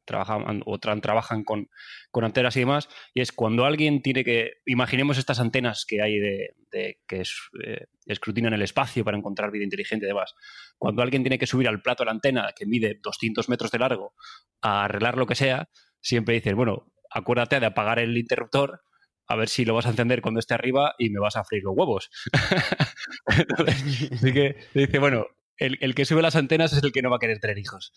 [0.05, 1.69] trabajan o trabajan con,
[2.13, 2.89] antenas y demás.
[3.15, 4.55] Y es cuando alguien tiene que.
[4.67, 6.55] Imaginemos estas antenas que hay de,
[7.07, 10.35] que es, eh, escrutinan el espacio para encontrar vida inteligente y demás.
[10.79, 14.15] Cuando alguien tiene que subir al plato la antena que mide 200 metros de largo
[14.61, 15.69] a arreglar lo que sea,
[16.01, 18.83] siempre dicen, bueno, acuérdate de apagar el interruptor
[19.27, 21.63] a ver si lo vas a encender cuando esté arriba y me vas a freír
[21.63, 22.11] los huevos.
[23.67, 25.27] así que dice, bueno,
[25.61, 27.93] el, que sube las antenas es el que no va a querer tener hijos.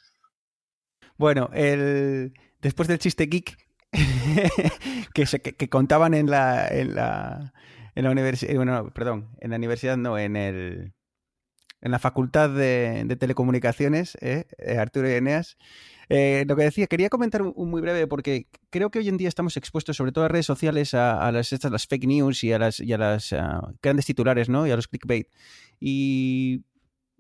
[1.18, 3.58] Bueno, el, después del chiste geek
[5.14, 7.54] que, contaban en la, en la,
[7.96, 10.94] en la universidad, bueno, perdón, en la universidad no, en el
[11.82, 14.46] en la facultad de, telecomunicaciones, ¿eh?
[14.58, 15.58] Eh, Arturo y Eneas,
[16.08, 19.28] eh, lo que decía, quería comentar un, muy breve porque creo que hoy en día
[19.28, 22.60] estamos expuestos, sobre todo a redes sociales, a, las, estas, las fake news y a
[22.60, 23.36] las, las
[23.82, 24.66] grandes titulares, ¿no?
[24.66, 25.28] Y a los clickbait.
[25.78, 26.64] Y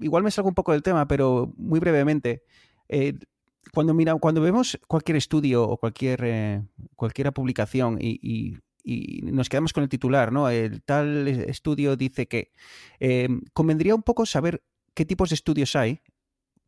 [0.03, 2.43] igual me salgo un poco del tema, pero muy brevemente.
[2.89, 3.13] Eh,
[3.73, 6.63] cuando, mira, cuando vemos cualquier estudio o cualquier, eh,
[6.95, 8.57] cualquier publicación y,
[9.23, 10.49] nos quedamos con el titular, ¿no?
[10.49, 12.51] El tal estudio dice que
[13.53, 14.61] convendría un poco saber
[14.93, 16.01] qué tipos de estudios hay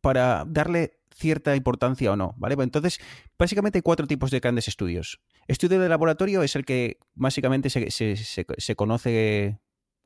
[0.00, 2.54] para darle cierta importancia o no, ¿vale?
[2.62, 3.00] Entonces,
[3.38, 5.20] básicamente hay cuatro tipos de grandes estudios.
[5.48, 9.58] Estudio de laboratorio es el que básicamente se, conoce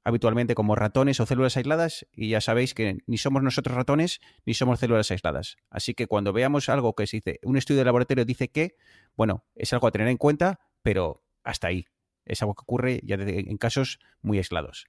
[0.04, 4.54] habitualmente como ratones o células aisladas y ya sabéis que ni somos nosotros ratones ni
[4.54, 5.56] somos células aisladas.
[5.70, 8.76] Así que cuando veamos algo que se dice, un estudio de laboratorio dice que,
[9.16, 11.86] bueno, es algo a tener en cuenta, pero hasta ahí.
[12.24, 14.86] Es algo que ocurre ya en casos muy aislados.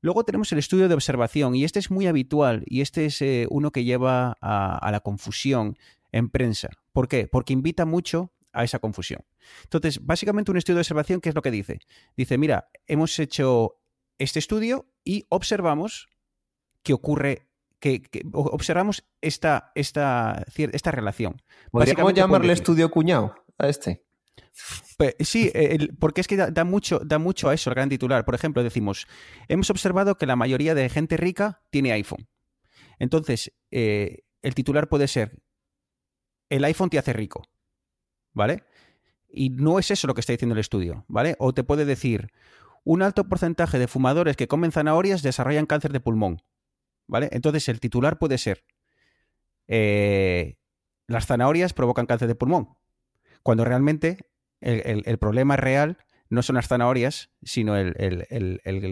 [0.00, 3.46] Luego tenemos el estudio de observación y este es muy habitual y este es eh,
[3.50, 5.76] uno que lleva a, la confusión
[6.10, 6.70] en prensa.
[6.92, 7.28] ¿Por qué?
[7.28, 9.24] Porque invita mucho a esa confusión.
[9.62, 11.78] Entonces, básicamente un estudio de observación, ¿qué es lo que dice?
[12.16, 13.76] Dice, mira, hemos hecho
[14.18, 16.08] este estudio y observamos
[16.82, 17.48] que ocurre,
[17.78, 18.02] que,
[18.32, 21.42] observamos esta, esta, esta relación.
[21.70, 24.04] ¿Podríamos llamarle estudio cuñado a este?
[25.20, 25.50] Sí,
[25.98, 28.24] porque es que da, mucho, da mucho a eso el gran titular.
[28.24, 29.06] Por ejemplo, decimos,
[29.48, 32.28] hemos observado que la mayoría de gente rica tiene iPhone.
[32.98, 35.42] Entonces, eh, el titular puede ser,
[36.50, 37.48] el iPhone te hace rico,
[38.32, 38.64] ¿vale?
[39.28, 41.36] Y no es eso lo que está diciendo el estudio, ¿vale?
[41.38, 42.30] O te puede decir,
[42.84, 46.42] un alto porcentaje de fumadores que comen zanahorias desarrollan cáncer de pulmón,
[47.06, 47.28] ¿vale?
[47.32, 48.64] Entonces, el titular puede ser,
[49.68, 50.56] eh,
[51.06, 52.76] las zanahorias provocan cáncer de pulmón,
[53.42, 54.18] cuando realmente
[54.60, 57.94] el, problema real no son las zanahorias, sino el,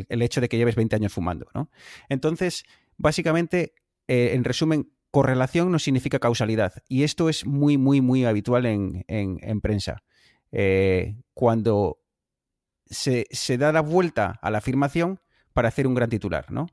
[0.09, 1.47] hecho de que lleves 20 años fumando.
[1.55, 1.71] ¿no?
[2.09, 2.65] Entonces,
[2.97, 3.75] básicamente,
[4.09, 6.75] eh, en resumen, correlación no significa causalidad.
[6.89, 10.03] Y esto es muy, muy, muy habitual en, prensa.
[10.53, 12.00] Eh, cuando
[12.91, 13.27] se,
[13.57, 15.21] da la vuelta a la afirmación
[15.53, 16.51] para hacer un gran titular.
[16.51, 16.67] ¿no?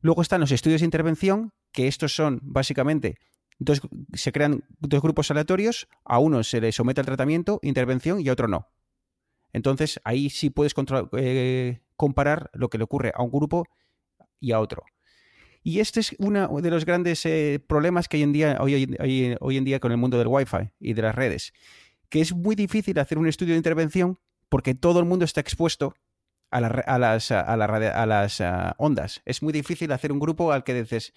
[0.00, 3.16] Luego están los estudios de intervención, que estos son básicamente
[3.60, 8.28] entonces se crean dos grupos aleatorios, a uno se le somete al tratamiento, intervención y
[8.28, 8.68] a otro no.
[9.52, 10.74] Entonces ahí sí puedes
[11.16, 13.66] eh, comparar lo que le ocurre a un grupo
[14.40, 14.82] y a otro.
[15.62, 19.64] Y este es uno de los grandes eh, problemas que hay en día, hoy, en
[19.64, 21.52] día con el mundo del Wi-Fi y de las redes,
[22.10, 24.18] que es muy difícil hacer un estudio de intervención
[24.48, 25.94] porque todo el mundo está expuesto
[26.50, 28.42] a, las, a las
[28.78, 29.22] ondas.
[29.24, 31.12] Es muy difícil hacer un grupo al que dices,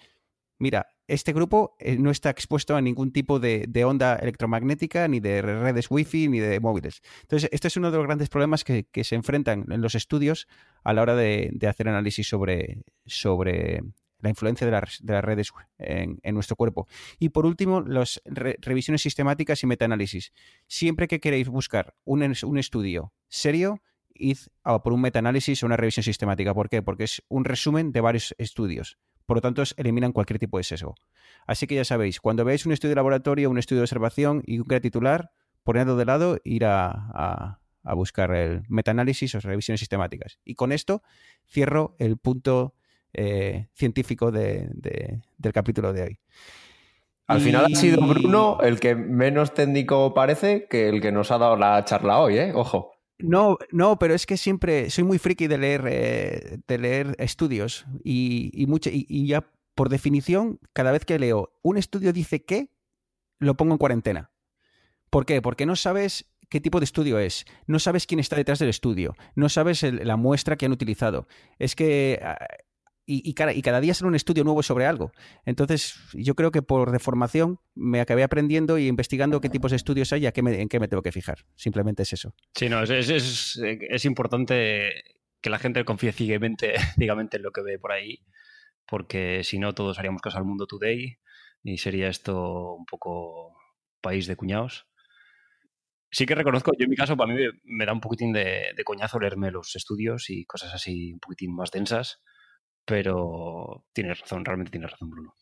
[0.58, 5.40] mira, este grupo eh, no está expuesto a ningún tipo de, onda electromagnética, ni de
[5.42, 7.02] redes wifi, ni de móviles.
[7.22, 10.48] Entonces, este es uno de los grandes problemas que, se enfrentan en los estudios
[10.84, 12.82] a la hora de, hacer análisis sobre,
[14.20, 16.86] la influencia de, las redes en, nuestro cuerpo.
[17.18, 20.32] Y por último, las revisiones sistemáticas y metaanálisis.
[20.66, 23.80] Siempre que queréis buscar un estudio serio,
[24.14, 26.54] id a por un metaanálisis o una revisión sistemática.
[26.54, 26.82] ¿Por qué?
[26.82, 28.98] Porque es un resumen de varios estudios
[29.28, 30.94] por lo tanto eliminan cualquier tipo de sesgo.
[31.46, 34.58] Así que ya sabéis, cuando veáis un estudio de laboratorio, un estudio de observación y
[34.58, 35.32] un gran titular,
[35.64, 37.60] ponedlo de lado, ir a,
[37.94, 40.38] buscar el metaanálisis o revisiones sistemáticas.
[40.46, 41.02] Y con esto
[41.46, 42.74] cierro el punto
[43.12, 45.20] eh, científico del
[45.52, 46.18] capítulo de hoy.
[47.26, 51.36] Al final ha sido Bruno el que menos técnico parece que el que nos ha
[51.36, 52.52] dado la charla hoy, ¿eh?
[52.54, 52.97] Ojo.
[53.18, 57.84] No, no, pero es que siempre soy muy friki de leer, eh, de leer estudios
[58.04, 62.70] y, y ya por definición, cada vez que leo un estudio dice que,
[63.38, 64.30] lo pongo en cuarentena.
[65.10, 65.40] ¿Por qué?
[65.40, 69.14] Porque no sabes qué tipo de estudio es, no sabes quién está detrás del estudio,
[69.34, 71.28] no sabes la muestra que han utilizado.
[71.58, 72.20] Es que...
[73.08, 75.12] Ah, y, cada, día sale un estudio nuevo sobre algo.
[75.46, 80.12] Entonces, yo creo que por deformación me acabé aprendiendo y investigando qué tipos de estudios
[80.12, 81.38] hay y en qué me tengo que fijar.
[81.56, 82.34] Simplemente es eso.
[82.54, 84.90] Sí, no, es, es importante
[85.40, 88.20] que la gente confíe ciegamente, en lo que ve por ahí
[88.88, 91.18] porque si no todos haríamos caso al Mundo Today
[91.62, 93.54] y sería esto un poco
[94.00, 94.86] país de cuñados.
[96.10, 99.20] Sí que reconozco, yo en mi caso, para mí me, da un poquitín de, coñazo
[99.20, 102.22] leerme los estudios y cosas así un poquitín más densas,
[102.88, 105.34] pero tienes razón, realmente tienes razón, Bruno.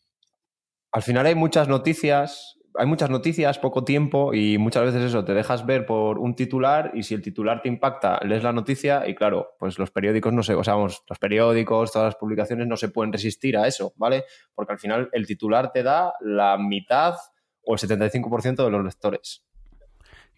[0.91, 5.33] Al final hay muchas noticias hay muchas noticias, poco tiempo y muchas veces eso, te
[5.33, 9.15] dejas ver por un titular y si el titular te impacta, lees la noticia y
[9.15, 12.77] claro, pues los periódicos no sé, o sea, vamos, los periódicos, todas las publicaciones no
[12.77, 14.25] se pueden resistir a eso, ¿vale?
[14.53, 17.15] Porque al final el titular te da la mitad
[17.63, 19.46] o el 75% de los lectores.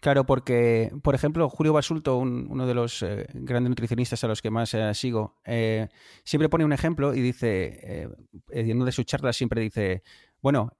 [0.00, 4.50] Claro, porque, por ejemplo, Julio Basulto, uno de los eh, grandes nutricionistas a los que
[4.50, 5.88] más eh, sigo, eh,
[6.24, 8.08] siempre pone un ejemplo y dice,
[8.48, 10.02] en una de sus charlas siempre dice,
[10.40, 10.72] bueno,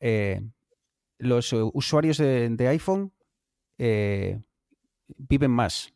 [1.18, 3.12] los usuarios de, iPhone
[3.76, 5.92] viven más.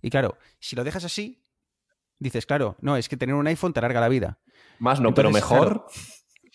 [0.00, 1.42] Y claro, si lo dejas así,
[2.20, 4.38] dices, claro, no, es que tener un iPhone te alarga la vida.
[4.78, 5.86] Más no, pero mejor.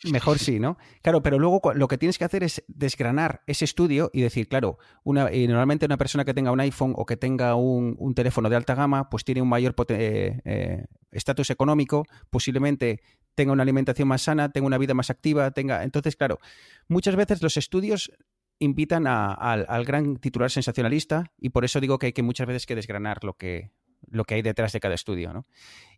[0.05, 0.77] Mejor sí, ¿no?
[1.01, 4.77] Claro, pero luego lo que tienes que hacer es desgranar ese estudio y decir, claro,
[5.03, 8.55] una, y normalmente una persona que tenga un iPhone o que tenga un, teléfono de
[8.55, 13.01] alta gama, pues tiene un mayor eh, estatus económico, posiblemente
[13.35, 15.83] tenga una alimentación más sana, tenga una vida más activa, tenga...
[15.83, 16.39] Entonces, claro,
[16.87, 18.11] muchas veces los estudios
[18.59, 22.75] invitan al gran titular sensacionalista y por eso digo que hay que muchas veces que
[22.75, 23.71] desgranar lo que,
[24.07, 25.33] lo que hay detrás de cada estudio.
[25.33, 25.47] ¿no?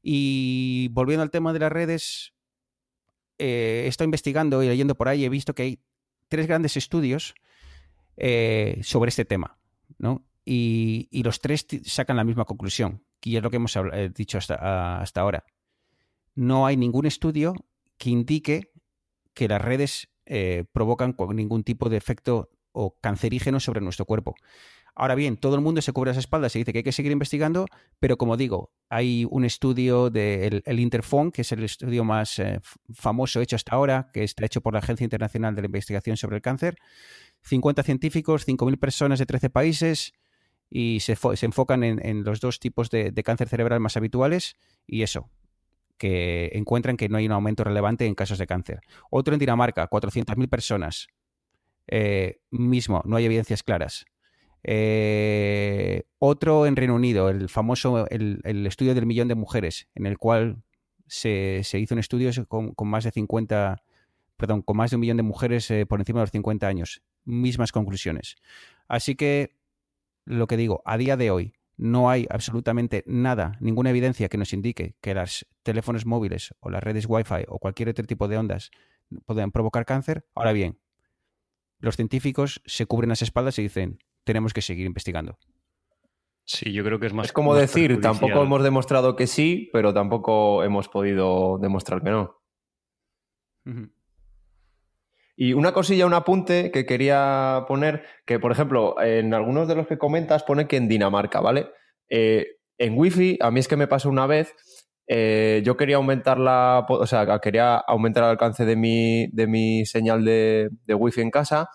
[0.01, 2.33] Y volviendo al tema de las redes,
[3.41, 5.79] eh, he estado investigando y leyendo por ahí he visto que hay
[6.27, 7.33] tres grandes estudios
[8.17, 9.57] eh, sobre este tema.
[9.97, 10.25] ¿no?
[10.45, 15.01] Y, los tres sacan la misma conclusión, que es lo que hemos eh, dicho hasta,
[15.01, 15.45] hasta ahora
[16.35, 17.53] no hay ningún estudio
[17.97, 18.71] que indique
[19.33, 24.35] que las redes eh, provocan ningún tipo de efecto o cancerígeno sobre nuestro cuerpo.
[24.93, 27.11] Ahora bien, todo el mundo se cubre las espaldas y dice que hay que seguir
[27.11, 27.65] investigando,
[27.99, 32.59] pero como digo, hay un estudio del el Interphone, que es el estudio más eh,
[32.93, 36.35] famoso hecho hasta ahora, que está hecho por la Agencia Internacional de la Investigación sobre
[36.35, 36.75] el Cáncer.
[37.43, 40.13] 50 científicos, 5.000 personas de 13 países
[40.69, 44.55] y se, enfocan en, los dos tipos de, cáncer cerebral más habituales
[44.87, 45.29] y eso,
[45.97, 48.81] que encuentran que no hay un aumento relevante en casos de cáncer.
[49.09, 51.07] Otro en Dinamarca, 400.000 personas.
[51.87, 54.05] Eh, mismo, no hay evidencias claras.
[54.63, 60.17] Eh, otro en Reino Unido, el famoso el, estudio del millón de mujeres, en el
[60.17, 60.63] cual
[61.07, 63.83] se, hizo un estudio con, más de 50,
[64.37, 67.01] perdón, con más de un millón de mujeres eh, por encima de los 50 años.
[67.23, 68.35] Mismas conclusiones.
[68.87, 69.55] Así que,
[70.25, 74.53] lo que digo, a día de hoy, no hay absolutamente nada, ninguna evidencia que nos
[74.53, 78.69] indique que los teléfonos móviles o las redes Wi-Fi o cualquier otro tipo de ondas
[79.25, 80.25] puedan provocar cáncer.
[80.35, 80.77] Ahora bien,
[81.79, 85.37] los científicos se cubren las espaldas y dicen, tenemos que seguir investigando.
[86.45, 87.27] Sí, yo creo que es más.
[87.27, 92.41] Es como decir, tampoco hemos demostrado que sí, pero tampoco hemos podido demostrar que no.
[95.35, 99.87] Y una cosilla, un apunte que quería poner, que por ejemplo, en algunos de los
[99.87, 101.69] que comentas pone que en Dinamarca, ¿vale?
[102.09, 102.47] Eh,
[102.77, 104.53] en Wi-Fi, a mí es que me pasó una vez,
[105.07, 109.85] eh, yo quería aumentar la, o sea, quería aumentar el alcance de mi, de mi
[109.85, 111.69] señal de, de Wi-Fi en casa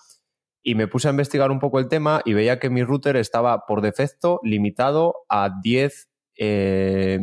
[0.67, 3.67] y me puse a investigar un poco el tema y veía que mi router estaba
[3.67, 6.09] por defecto limitado a 10
[6.39, 7.21] eh,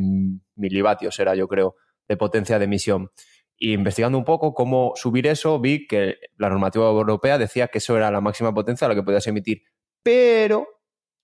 [0.55, 1.75] milivatios, era yo creo,
[2.07, 3.11] de potencia de emisión.
[3.57, 7.97] Y investigando un poco cómo subir eso, vi que la normativa europea decía que eso
[7.97, 9.63] era la máxima potencia a la que podías emitir.
[10.03, 10.65] Pero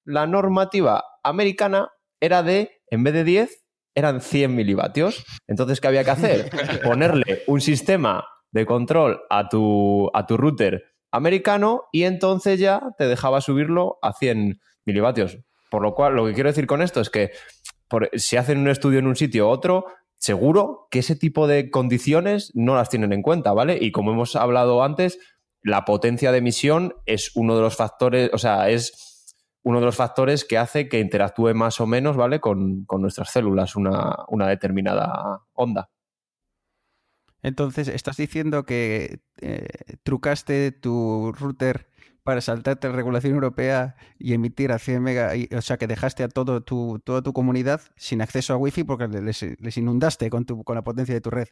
[0.04, 1.90] la normativa americana
[2.20, 3.64] era de, en vez de 10,
[3.96, 5.24] eran 100 milivatios.
[5.48, 6.50] Entonces, ¿qué había que hacer?
[6.84, 13.08] Ponerle un sistema de control a tu, a tu router americano y entonces ya te
[13.08, 15.40] dejaba subirlo a 100 milivatios.
[15.70, 17.32] Por lo cual, lo que quiero decir con esto es que
[18.14, 19.86] si hacen un estudio en un sitio u otro,
[20.18, 23.78] seguro que ese tipo de condiciones no las tienen en cuenta, ¿vale?
[23.80, 25.20] Y como hemos hablado antes,
[25.62, 29.96] la potencia de emisión es uno de los factores, o sea, es uno de los
[29.96, 32.40] factores que hace que interactúe más o menos, ¿vale?
[32.40, 35.90] Con, nuestras células una, una, determinada onda.
[37.42, 39.68] Entonces, estás diciendo que eh,
[40.04, 41.90] trucaste tu router
[42.24, 46.28] para saltarte la regulación europea y emitir a 100 mega, o sea que dejaste a
[46.28, 50.76] todo tu, toda tu comunidad sin acceso a wifi porque les, inundaste con, tu, con
[50.76, 51.48] la potencia de tu red.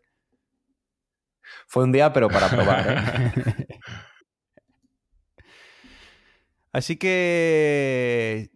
[1.67, 2.85] Fue un día, pero para probar.
[2.89, 3.67] ¿eh?
[6.73, 8.51] Así que,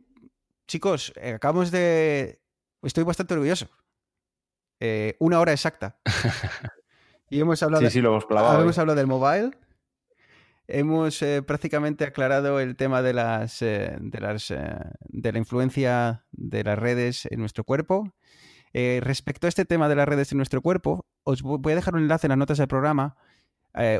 [0.67, 2.41] chicos, acabamos de...
[2.83, 3.69] Estoy bastante orgulloso.
[4.79, 5.99] Eh, una hora exacta.
[7.31, 9.51] Y hemos hablado, sí, sí, lo hemos, clavado, hemos hablado del mobile,
[10.67, 14.75] hemos eh, prácticamente aclarado el tema de las, eh, de las eh,
[15.07, 18.13] de la influencia de las redes en nuestro cuerpo.
[18.73, 22.01] respecto a este tema de las redes en nuestro cuerpo, os voy a dejar un
[22.01, 23.15] enlace en las notas del programa,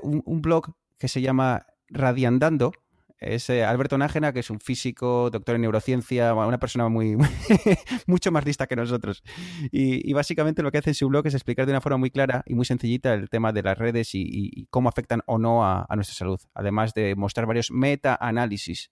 [0.02, 2.74] un, un, blog que se llama Radiandando,
[3.22, 7.16] es eh, Alberto Nájena, que es un físico, doctor en neurociencia, una persona muy,
[8.08, 9.24] mucho más lista que nosotros.
[9.72, 12.44] Y, básicamente lo que hace en su blog es explicar de una forma muy clara
[12.48, 16.16] y muy sencillita el tema de las redes y, cómo afectan o no a, nuestra
[16.16, 16.40] salud.
[16.56, 18.90] Además de mostrar varios meta-análisis,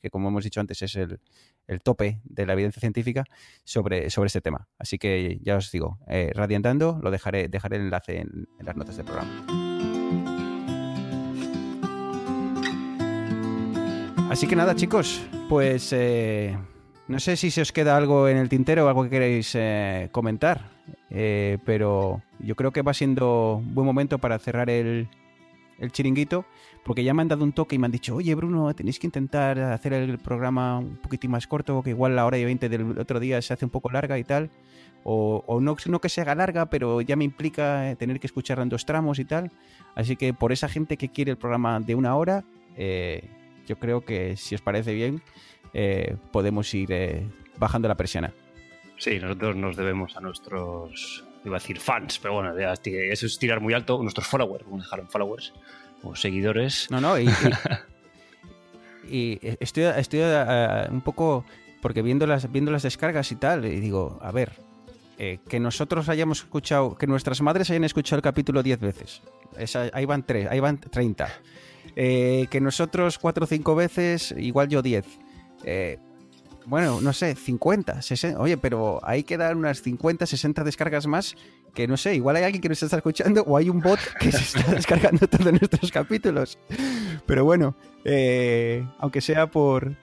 [0.00, 1.20] que como hemos dicho antes es el,
[1.82, 3.24] tope de la evidencia científica
[3.64, 4.68] sobre, sobre este tema.
[4.78, 8.96] Así que ya os digo, eh, radiantando, lo dejaré, dejaré el enlace en las notas
[8.96, 9.65] del programa.
[14.28, 16.58] Así que nada, chicos, pues eh,
[17.06, 20.08] no sé si se os queda algo en el tintero o algo que queréis eh,
[20.10, 20.68] comentar,
[21.10, 25.08] eh, pero yo creo que va siendo un buen momento para cerrar el,
[25.92, 26.44] chiringuito,
[26.84, 29.06] porque ya me han dado un toque y me han dicho, oye Bruno, tenéis que
[29.06, 32.98] intentar hacer el programa un poquitín más corto, que igual la hora y veinte del
[32.98, 34.50] otro día se hace un poco larga y tal,
[35.04, 38.70] o, no, no, que se haga larga, pero ya me implica tener que escucharla en
[38.70, 39.52] dos tramos y tal,
[39.94, 42.44] así que por esa gente que quiere el programa de una hora,
[43.66, 45.22] yo creo que si os parece bien,
[45.74, 48.32] eh, podemos ir eh, bajando la persiana.
[48.98, 53.60] Sí, nosotros nos debemos a nuestros, iba a decir fans, pero bueno, eso es tirar
[53.60, 55.52] muy alto, nuestros followers, vamos a dejar en followers
[56.02, 56.90] o seguidores.
[56.90, 57.18] No, no,
[59.10, 61.44] y, estoy, estoy eh, un poco,
[61.82, 64.52] porque viendo las, viendo las descargas y tal, y digo, a ver,
[65.18, 69.22] que nosotros hayamos escuchado, que nuestras madres hayan escuchado el capítulo 10 veces,
[69.92, 71.28] ahí van tres, ahí van 30
[71.96, 75.06] eh, que nosotros cuatro o cinco veces, igual yo diez.
[75.64, 75.98] Eh,
[76.66, 78.38] bueno, no sé, 50, 60.
[78.38, 81.34] Oye, pero hay que dar unas 50, 60 descargas más.
[81.74, 84.32] Que no sé, igual hay alguien que nos está escuchando o hay un bot que
[84.32, 86.58] se está descargando todos nuestros capítulos.
[87.24, 89.96] Pero bueno, eh, aunque sea por,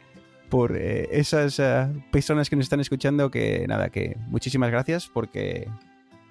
[0.50, 1.62] por esas
[2.12, 5.68] personas que nos están escuchando, que nada, que muchísimas gracias porque,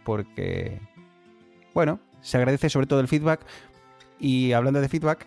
[0.04, 0.80] porque,
[1.74, 3.40] bueno, se agradece sobre todo el feedback.
[4.18, 5.26] Y hablando de feedback,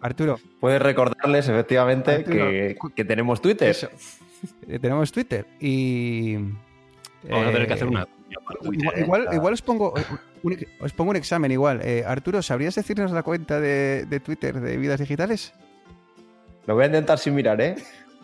[0.00, 0.38] Arturo.
[0.60, 3.74] Puedes recordarles efectivamente que, tenemos Twitter.
[4.68, 6.36] Eh, tenemos Twitter y.
[7.28, 8.06] Vamos a tener que hacer una.
[8.96, 9.94] Igual, igual, os, pongo,
[10.42, 11.80] un, os pongo un examen igual.
[11.82, 15.52] Eh, Arturo, ¿sabrías decirnos la cuenta de, Twitter de Vidas Digitales?
[16.66, 17.76] Lo voy a intentar sin mirar, ¿eh?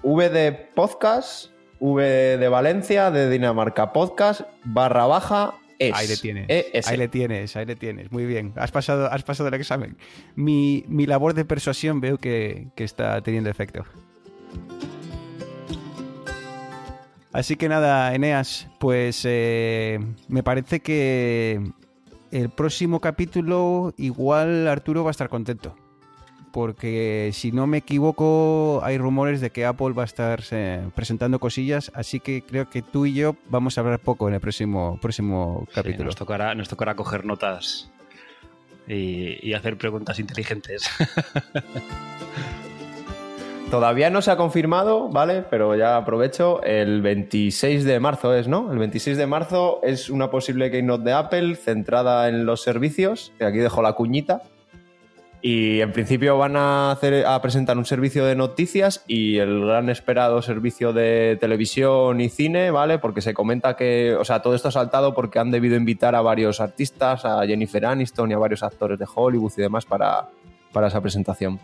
[0.03, 5.55] V de podcast, V de Valencia, de Dinamarca podcast, barra baja,
[5.93, 6.87] Ahí le tienes.
[6.87, 8.13] Ahí le tienes, ahí le tienes.
[8.13, 8.53] Muy bien.
[8.57, 9.97] Has pasado, has pasado el examen.
[10.37, 13.85] Mi, labor de persuasión veo que, está teniendo efecto.
[17.33, 21.61] Así que nada, Eneas, pues eh, me parece que
[22.31, 25.75] el próximo capítulo igual Arturo va a estar contento
[26.53, 31.39] porque si no me equivoco hay rumores de que Apple va a estar eh, presentando
[31.41, 34.99] cosillas, así que creo que tú y yo vamos a hablar poco en el próximo,
[35.01, 36.05] próximo capítulo.
[36.05, 37.91] nos, tocará, nos tocará coger notas
[38.87, 40.89] y, hacer preguntas inteligentes.
[43.71, 45.43] Todavía no se ha confirmado, ¿vale?
[45.49, 48.71] Pero ya aprovecho, el 26 de marzo es, ¿no?
[48.71, 53.47] El 26 de marzo es una posible keynote de Apple centrada en los servicios, que
[53.47, 54.43] aquí dejo la cuñita,
[55.45, 56.97] y en principio van a,
[57.43, 63.01] presentar un servicio de noticias y el gran esperado servicio de televisión y cine, ¿vale?
[63.01, 66.23] Porque se comenta que, o sea, todo esto ha saltado porque han debido invitar a
[66.23, 70.29] varios artistas, a Jennifer Aniston y a varios actores de Hollywood y demás para,
[70.73, 71.59] para esa presentación.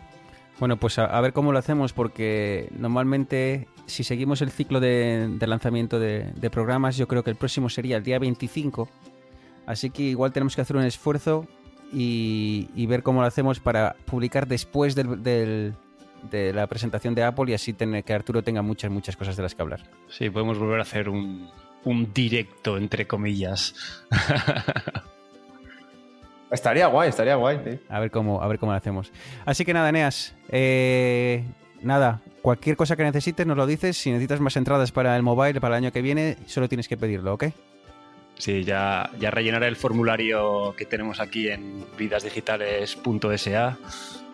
[0.59, 5.99] Bueno, pues a, ver cómo lo hacemos, porque normalmente si seguimos el ciclo de, lanzamiento
[5.99, 8.89] de, de programas, yo creo que el próximo sería el día 25.
[9.65, 11.47] Así que igual tenemos que hacer un esfuerzo
[11.91, 15.73] y, ver cómo lo hacemos para publicar después de
[16.31, 19.55] la presentación de Apple y así tener, que Arturo tenga muchas, muchas cosas de las
[19.55, 19.81] que hablar.
[20.09, 21.49] Sí, podemos volver a hacer un,
[21.83, 23.75] un directo, entre comillas.
[26.51, 27.79] estaría guay, estaría guay.
[27.89, 29.11] A, ver cómo, a ver cómo lo hacemos.
[29.45, 30.35] Así que nada, Eneas.
[30.49, 31.43] Eh,
[31.81, 33.97] nada, cualquier cosa que necesites nos lo dices.
[33.97, 36.97] Si necesitas más entradas para el mobile para el año que viene, solo tienes que
[36.97, 37.45] pedirlo, ¿ok?
[38.39, 43.77] Sí, ya, ya rellenaré el formulario que tenemos aquí en vidasdigitales.sa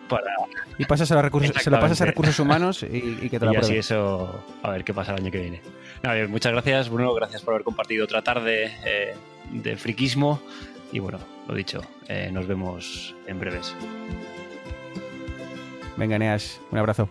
[0.08, 0.32] para...
[0.78, 3.56] Y pasas a recursos, se lo pasas a recursos humanos y, que te lo Y
[3.56, 5.60] así eso, a ver qué pasa el año que viene.
[6.28, 9.16] muchas gracias, Bruno, gracias por haber compartido otra tarde eh,
[9.50, 10.40] de friquismo.
[10.92, 13.74] Y bueno, lo dicho, eh, nos vemos en breves.
[15.96, 17.08] Venga, Neas, un abrazo.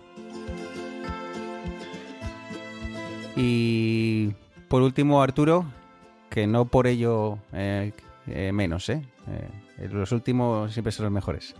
[3.35, 4.29] Y
[4.69, 5.65] por último, Arturo,
[6.36, 7.93] que no por ello eh,
[8.53, 9.01] menos, ¿eh?
[9.89, 11.55] Los últimos siempre son los mejores.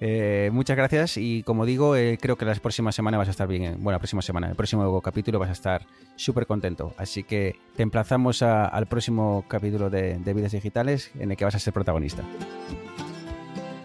[0.00, 3.46] Eh, muchas gracias y como digo, eh, creo que la próxima semana vas a estar
[3.46, 3.76] bien.
[3.78, 5.86] Bueno, la próxima semana, el próximo capítulo vas a estar
[6.16, 6.92] súper contento.
[6.96, 11.54] Así que te emplazamos al próximo capítulo de, de Vidas Digitales en el que vas
[11.54, 12.24] a ser protagonista.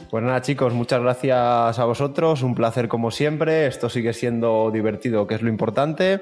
[0.10, 5.28] Pues nada chicos, muchas gracias a vosotros, un placer como siempre, esto sigue siendo divertido,
[5.28, 6.22] que es lo importante.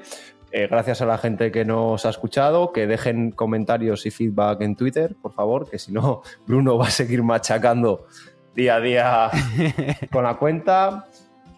[0.56, 4.76] Eh, gracias a la gente que nos ha escuchado, que dejen comentarios y feedback en
[4.76, 8.06] Twitter, por favor, que si no, Bruno va a seguir machacando
[8.54, 9.30] día a día
[10.12, 11.06] con la cuenta.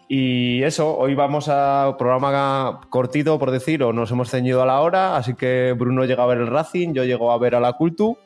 [0.09, 4.81] Y eso, hoy vamos a programa cortito, por decir, o nos hemos ceñido a la
[4.81, 7.75] hora, así que Bruno llega a ver el Racing, yo llego a ver a la
[7.75, 8.17] Cultu.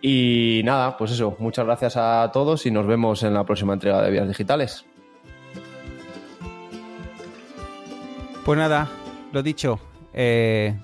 [0.00, 4.00] Y nada, pues eso, muchas gracias a todos y nos vemos en la próxima entrega
[4.00, 4.86] de Vías Digitales.
[8.46, 8.88] Pues nada,
[9.32, 9.78] lo dicho,
[10.12, 10.78] eh,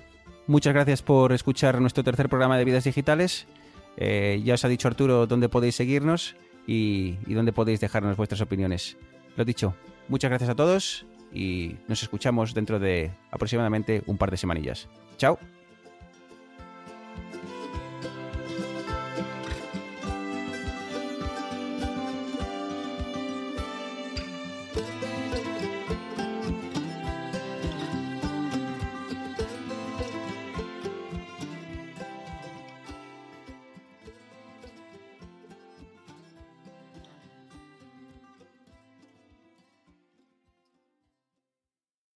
[0.46, 3.46] muchas gracias por escuchar nuestro tercer programa de Vidas Digitales
[3.96, 6.36] eh, ya os ha dicho Arturo dónde podéis seguirnos
[6.66, 8.96] y, y dónde podéis dejarnos vuestras opiniones.
[9.36, 9.74] Lo dicho,
[10.08, 14.88] muchas gracias a todos y nos escuchamos dentro de aproximadamente un par de semanillas.
[15.16, 15.38] Chao.